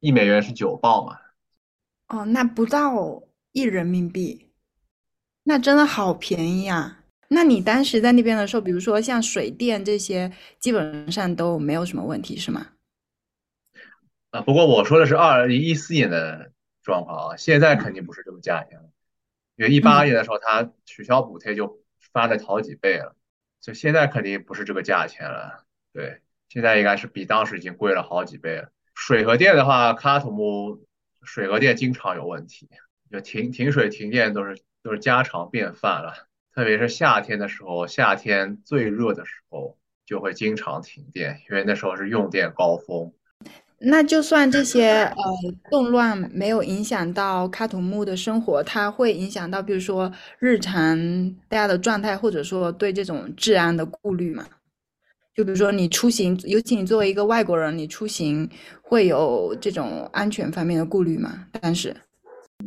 [0.00, 1.18] 一美元是九磅嘛。
[2.08, 4.46] 哦，那不到一人民币，
[5.44, 7.02] 那真的好便宜啊！
[7.28, 12.68] 那你当时在那边的时候，比如说像水电这些，基本上都没有什么问题，是吗？
[14.30, 16.52] 啊，不过我说的是二零一四年的。
[16.88, 18.88] 状况啊，现在肯定不是这个价钱了，
[19.56, 21.82] 因为一八年的时候它取消补贴就
[22.12, 23.14] 翻了好几倍了，
[23.60, 25.66] 就现在肯定不是这个价钱了。
[25.92, 28.72] 对，现在应该是比当时已经贵了好几倍了。
[28.94, 30.86] 水和电的话，喀土穆
[31.22, 32.70] 水和电经常有问题，
[33.10, 36.26] 就停停水停电都是都是家常便饭了。
[36.54, 43.12] 特别是夏天的时候，夏天最热的时候就会经常停电，因为那时候是用电高峰。
[43.80, 45.14] 那就算这些呃
[45.70, 50.98] 动乱没有影响到喀土穆的生活，它会影响到比如说日常
[51.48, 54.44] 大家的状态，或者说对这种治安的顾虑吗？
[55.32, 58.50] 就比如说你出行，尤其你作为一个外国人，你出行
[58.82, 61.46] 会有这种安全方面的顾虑吗？
[61.60, 61.96] 但是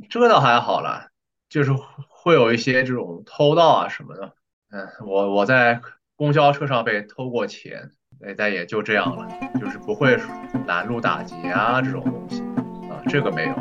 [0.10, 1.10] 这倒还好了，
[1.50, 1.72] 就是
[2.08, 4.34] 会有一些这种偷盗啊什么的。
[4.72, 5.82] 嗯，我我在
[6.16, 7.92] 公交车上被偷过钱。
[8.24, 9.28] 哎，但也就这样了，
[9.60, 10.18] 就是不会
[10.68, 12.42] 拦路打劫啊这种东西
[12.90, 13.56] 啊，这个没有。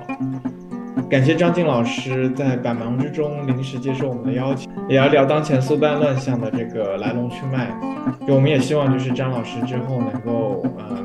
[1.09, 7.69] 感谢张静老师在百忙之中临时接受我们的邀请，聊一聊当前苏丹乱象的这个来龙去脉。
[8.27, 10.97] 就我们也希望就是张老师之后能够呃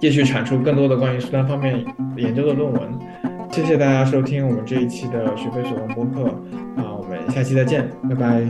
[0.00, 1.84] 继续产出更多的关于苏丹方面
[2.16, 2.98] 研究的论文。
[3.52, 6.30] 谢谢大家收听我们这一期的学非所问播客
[6.76, 8.44] 啊，我们下期再见，拜拜。